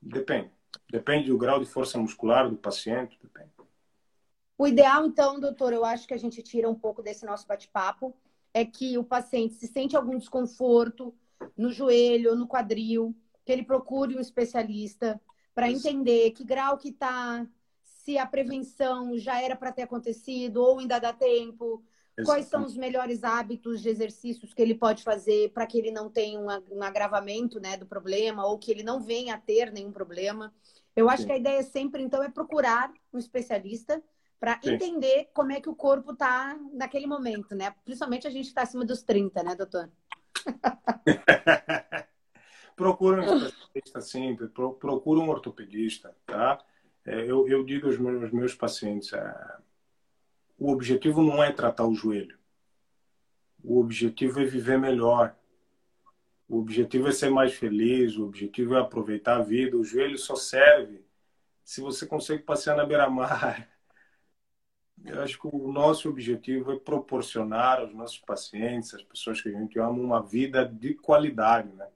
Depende. 0.00 0.50
Depende 0.88 1.28
do 1.28 1.36
grau 1.36 1.58
de 1.58 1.66
força 1.66 1.98
muscular 1.98 2.48
do 2.48 2.56
paciente. 2.56 3.18
Depende. 3.20 3.50
O 4.56 4.68
ideal, 4.68 5.04
então, 5.04 5.40
doutor, 5.40 5.72
eu 5.72 5.84
acho 5.84 6.06
que 6.06 6.14
a 6.14 6.18
gente 6.18 6.40
tira 6.42 6.70
um 6.70 6.74
pouco 6.74 7.02
desse 7.02 7.26
nosso 7.26 7.46
bate-papo, 7.48 8.16
é 8.54 8.64
que 8.64 8.96
o 8.96 9.02
paciente 9.02 9.54
se 9.54 9.66
sente 9.66 9.96
algum 9.96 10.16
desconforto 10.16 11.12
no 11.56 11.72
joelho, 11.72 12.36
no 12.36 12.46
quadril, 12.46 13.16
que 13.44 13.50
ele 13.50 13.64
procure 13.64 14.16
um 14.16 14.20
especialista 14.20 15.20
para 15.52 15.70
entender 15.70 16.30
que 16.30 16.44
grau 16.44 16.78
que 16.78 16.90
está, 16.90 17.44
se 18.04 18.18
a 18.18 18.26
prevenção 18.26 19.16
já 19.18 19.40
era 19.40 19.56
para 19.56 19.72
ter 19.72 19.82
acontecido 19.82 20.58
ou 20.58 20.78
ainda 20.78 20.98
dá 20.98 21.12
tempo, 21.12 21.82
Quais 22.24 22.44
são 22.46 22.62
os 22.64 22.76
melhores 22.76 23.24
hábitos 23.24 23.80
de 23.80 23.88
exercícios 23.88 24.52
que 24.52 24.60
ele 24.60 24.74
pode 24.74 25.02
fazer 25.02 25.50
para 25.52 25.66
que 25.66 25.78
ele 25.78 25.90
não 25.90 26.10
tenha 26.10 26.38
um, 26.38 26.46
um, 26.70 26.82
agravamento 26.82 27.58
né, 27.58 27.76
do 27.76 27.86
problema 27.86 28.44
ou 28.44 28.58
que 28.58 28.70
ele 28.70 28.82
não 28.82 29.00
venha 29.00 29.34
a 29.34 29.38
ter 29.38 29.72
nenhum 29.72 29.90
problema? 29.90 30.54
Eu 30.94 31.08
acho 31.08 31.22
Sim. 31.22 31.28
que 31.28 31.32
a 31.32 31.38
ideia 31.38 31.62
sempre, 31.62 32.02
então, 32.02 32.22
é 32.22 32.28
procurar 32.28 32.92
um 33.12 33.18
especialista 33.18 34.02
para 34.38 34.60
entender 34.62 35.30
como 35.32 35.52
é 35.52 35.60
que 35.60 35.70
o 35.70 35.74
corpo 35.74 36.12
está 36.12 36.58
naquele 36.74 37.06
momento, 37.06 37.54
né? 37.54 37.74
Principalmente 37.82 38.26
a 38.26 38.30
gente 38.30 38.48
está 38.48 38.62
acima 38.62 38.84
dos 38.84 39.02
30, 39.02 39.42
né, 39.42 39.54
doutor? 39.54 39.90
procura 42.76 43.22
um 43.22 43.36
especialista 43.46 44.00
sempre, 44.02 44.48
procura 44.48 45.20
um 45.20 45.30
ortopedista, 45.30 46.14
tá? 46.26 46.62
É, 47.04 47.20
eu, 47.22 47.48
eu 47.48 47.64
digo 47.64 47.86
aos 47.86 47.98
meus, 47.98 48.22
aos 48.22 48.32
meus 48.32 48.54
pacientes, 48.54 49.12
é, 49.12 49.56
o 50.58 50.70
objetivo 50.70 51.22
não 51.22 51.42
é 51.42 51.52
tratar 51.52 51.86
o 51.86 51.94
joelho. 51.94 52.38
O 53.64 53.80
objetivo 53.80 54.40
é 54.40 54.44
viver 54.44 54.78
melhor. 54.78 55.36
O 56.48 56.58
objetivo 56.58 57.08
é 57.08 57.12
ser 57.12 57.30
mais 57.30 57.54
feliz, 57.54 58.16
o 58.16 58.26
objetivo 58.26 58.74
é 58.74 58.80
aproveitar 58.80 59.38
a 59.38 59.42
vida. 59.42 59.76
O 59.76 59.84
joelho 59.84 60.18
só 60.18 60.36
serve 60.36 61.04
se 61.64 61.80
você 61.80 62.06
consegue 62.06 62.42
passear 62.42 62.76
na 62.76 62.84
beira-mar. 62.84 63.68
Eu 65.04 65.20
acho 65.22 65.40
que 65.40 65.48
o 65.48 65.72
nosso 65.72 66.08
objetivo 66.08 66.72
é 66.72 66.78
proporcionar 66.78 67.80
aos 67.80 67.92
nossos 67.92 68.18
pacientes, 68.18 68.94
às 68.94 69.02
pessoas 69.02 69.40
que 69.40 69.48
a 69.48 69.52
gente 69.52 69.78
ama, 69.78 69.98
uma 69.98 70.22
vida 70.22 70.64
de 70.64 70.94
qualidade. 70.94 71.72
Né? 71.72 71.88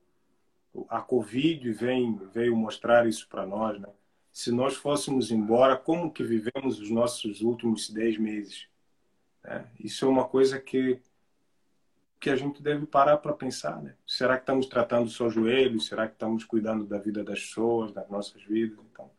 A 0.88 1.00
Covid 1.00 1.70
vem, 1.72 2.16
veio 2.32 2.56
mostrar 2.56 3.06
isso 3.06 3.28
para 3.28 3.46
nós. 3.46 3.80
Né? 3.80 3.88
Se 4.37 4.53
nós 4.53 4.75
fôssemos 4.77 5.31
embora, 5.31 5.79
como 5.79 6.12
que 6.12 6.22
vivemos 6.22 6.79
os 6.79 6.90
nossos 6.90 7.40
últimos 7.40 7.88
dez 7.88 8.18
meses? 8.18 8.68
É, 9.42 9.64
isso 9.81 10.05
é 10.05 10.09
uma 10.09 10.29
coisa 10.29 10.61
que 10.61 11.01
que 12.20 12.29
a 12.29 12.37
gente 12.37 12.62
deve 12.62 12.85
parar 12.85 13.16
para 13.16 13.33
pensar, 13.33 13.83
né? 13.83 13.94
Será 14.07 14.37
que 14.37 14.42
estamos 14.42 14.66
tratando 14.66 15.09
só 15.09 15.31
joelhos? 15.31 15.87
Será 15.87 16.07
que 16.07 16.12
estamos 16.12 16.44
cuidando 16.44 16.85
da 16.85 16.99
vida 16.99 17.25
das 17.25 17.40
pessoas, 17.40 17.92
das 17.92 18.11
nossas 18.11 18.42
vidas? 18.42 18.79
Então, 18.92 19.11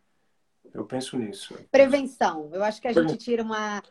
eu 0.71 0.85
penso 0.85 1.17
nisso. 1.17 1.57
Prevenção. 1.71 2.51
Eu 2.53 2.63
acho 2.63 2.79
que 2.79 2.87
a 2.87 2.93
gente 2.93 3.17
tira 3.17 3.41
uma 3.41 3.81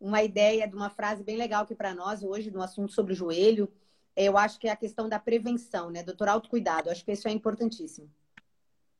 uma 0.00 0.22
ideia 0.22 0.68
de 0.68 0.76
uma 0.76 0.90
frase 0.90 1.24
bem 1.24 1.36
legal 1.36 1.64
aqui 1.64 1.74
para 1.74 1.92
nós 1.92 2.22
hoje, 2.22 2.52
no 2.52 2.62
assunto 2.62 2.92
sobre 2.92 3.14
o 3.14 3.16
joelho. 3.16 3.68
Eu 4.14 4.38
acho 4.38 4.60
que 4.60 4.68
é 4.68 4.70
a 4.70 4.76
questão 4.76 5.08
da 5.08 5.18
prevenção, 5.18 5.90
né? 5.90 6.04
Doutor, 6.04 6.28
autocuidado. 6.28 6.88
Eu 6.88 6.92
acho 6.92 7.04
que 7.04 7.10
isso 7.10 7.26
é 7.26 7.32
importantíssimo. 7.32 8.08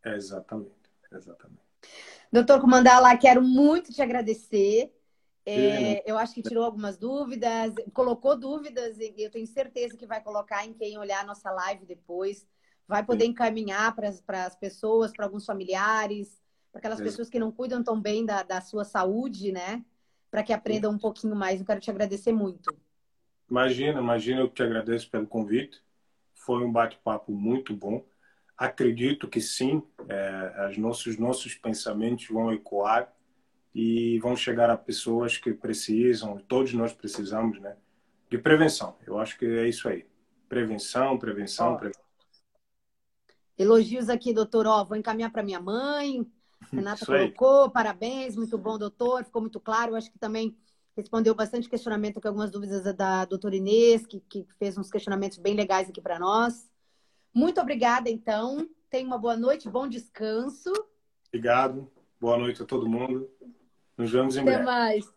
É, 0.04 0.16
exatamente, 0.16 0.90
exatamente. 1.12 1.67
Doutor 2.32 2.60
Comandala, 2.60 3.16
quero 3.16 3.42
muito 3.42 3.92
te 3.92 4.02
agradecer. 4.02 4.92
É, 5.46 6.02
eu 6.10 6.18
acho 6.18 6.34
que 6.34 6.42
tirou 6.42 6.62
algumas 6.64 6.98
dúvidas, 6.98 7.74
colocou 7.94 8.36
dúvidas, 8.36 8.98
e 8.98 9.14
eu 9.16 9.30
tenho 9.30 9.46
certeza 9.46 9.96
que 9.96 10.06
vai 10.06 10.22
colocar 10.22 10.66
em 10.66 10.74
quem 10.74 10.98
olhar 10.98 11.20
a 11.22 11.26
nossa 11.26 11.50
live 11.50 11.86
depois. 11.86 12.46
Vai 12.86 13.04
poder 13.04 13.24
Sim. 13.24 13.30
encaminhar 13.30 13.94
para 13.94 14.08
as 14.46 14.56
pessoas, 14.56 15.12
para 15.12 15.24
alguns 15.24 15.46
familiares, 15.46 16.40
para 16.70 16.80
aquelas 16.80 16.98
Sim. 16.98 17.04
pessoas 17.04 17.30
que 17.30 17.38
não 17.38 17.50
cuidam 17.50 17.82
tão 17.82 18.00
bem 18.00 18.26
da, 18.26 18.42
da 18.42 18.60
sua 18.60 18.84
saúde, 18.84 19.52
né? 19.52 19.84
Para 20.30 20.42
que 20.42 20.52
aprendam 20.52 20.92
um 20.92 20.98
pouquinho 20.98 21.34
mais. 21.34 21.60
Eu 21.60 21.66
quero 21.66 21.80
te 21.80 21.90
agradecer 21.90 22.32
muito. 22.32 22.74
Imagina, 23.50 24.00
imagina, 24.00 24.40
eu 24.40 24.48
te 24.48 24.62
agradeço 24.62 25.10
pelo 25.10 25.26
convite. 25.26 25.82
Foi 26.34 26.62
um 26.62 26.70
bate-papo 26.70 27.32
muito 27.32 27.74
bom. 27.74 28.04
Acredito 28.58 29.28
que 29.28 29.40
sim, 29.40 29.80
é, 30.08 30.68
os 30.68 30.76
nossos, 30.76 31.16
nossos 31.16 31.54
pensamentos 31.54 32.26
vão 32.26 32.52
ecoar 32.52 33.12
e 33.72 34.18
vão 34.18 34.34
chegar 34.34 34.68
a 34.68 34.76
pessoas 34.76 35.38
que 35.38 35.54
precisam, 35.54 36.38
todos 36.48 36.74
nós 36.74 36.92
precisamos, 36.92 37.60
né, 37.60 37.76
de 38.28 38.36
prevenção. 38.36 38.96
Eu 39.06 39.18
acho 39.18 39.38
que 39.38 39.46
é 39.46 39.68
isso 39.68 39.88
aí. 39.88 40.04
Prevenção, 40.48 41.16
prevenção, 41.18 41.76
prevenção. 41.76 42.02
Elogios 43.56 44.08
aqui, 44.08 44.32
doutor. 44.32 44.66
Ó, 44.66 44.84
vou 44.84 44.96
encaminhar 44.96 45.30
para 45.30 45.42
minha 45.42 45.60
mãe. 45.60 46.26
Renata 46.72 47.06
colocou, 47.06 47.70
parabéns, 47.70 48.34
muito 48.36 48.58
bom, 48.58 48.76
doutor. 48.76 49.24
Ficou 49.24 49.40
muito 49.40 49.60
claro. 49.60 49.92
Eu 49.92 49.96
acho 49.96 50.10
que 50.10 50.18
também 50.18 50.56
respondeu 50.96 51.34
bastante 51.34 51.68
questionamento 51.68 52.20
com 52.20 52.26
algumas 52.26 52.50
dúvidas 52.50 52.82
da 52.96 53.24
doutora 53.24 53.54
Inês, 53.54 54.04
que, 54.06 54.20
que 54.20 54.46
fez 54.58 54.76
uns 54.76 54.90
questionamentos 54.90 55.38
bem 55.38 55.54
legais 55.54 55.88
aqui 55.88 56.00
para 56.00 56.18
nós. 56.18 56.67
Muito 57.38 57.60
obrigada, 57.60 58.10
então. 58.10 58.68
Tenha 58.90 59.06
uma 59.06 59.16
boa 59.16 59.36
noite, 59.36 59.70
bom 59.70 59.86
descanso. 59.86 60.72
Obrigado. 61.28 61.88
Boa 62.20 62.36
noite 62.36 62.60
a 62.64 62.66
todo 62.66 62.88
mundo. 62.88 63.30
Nos 63.96 64.10
vemos 64.10 64.36
em 64.36 64.40
Até 64.40 64.58
breve. 64.58 64.64
Até 64.64 64.64
mais. 64.64 65.14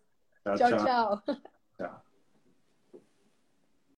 tchau. 0.59 0.69
tchau. 0.69 0.85
tchau. 0.85 1.35
tchau. 1.77 2.10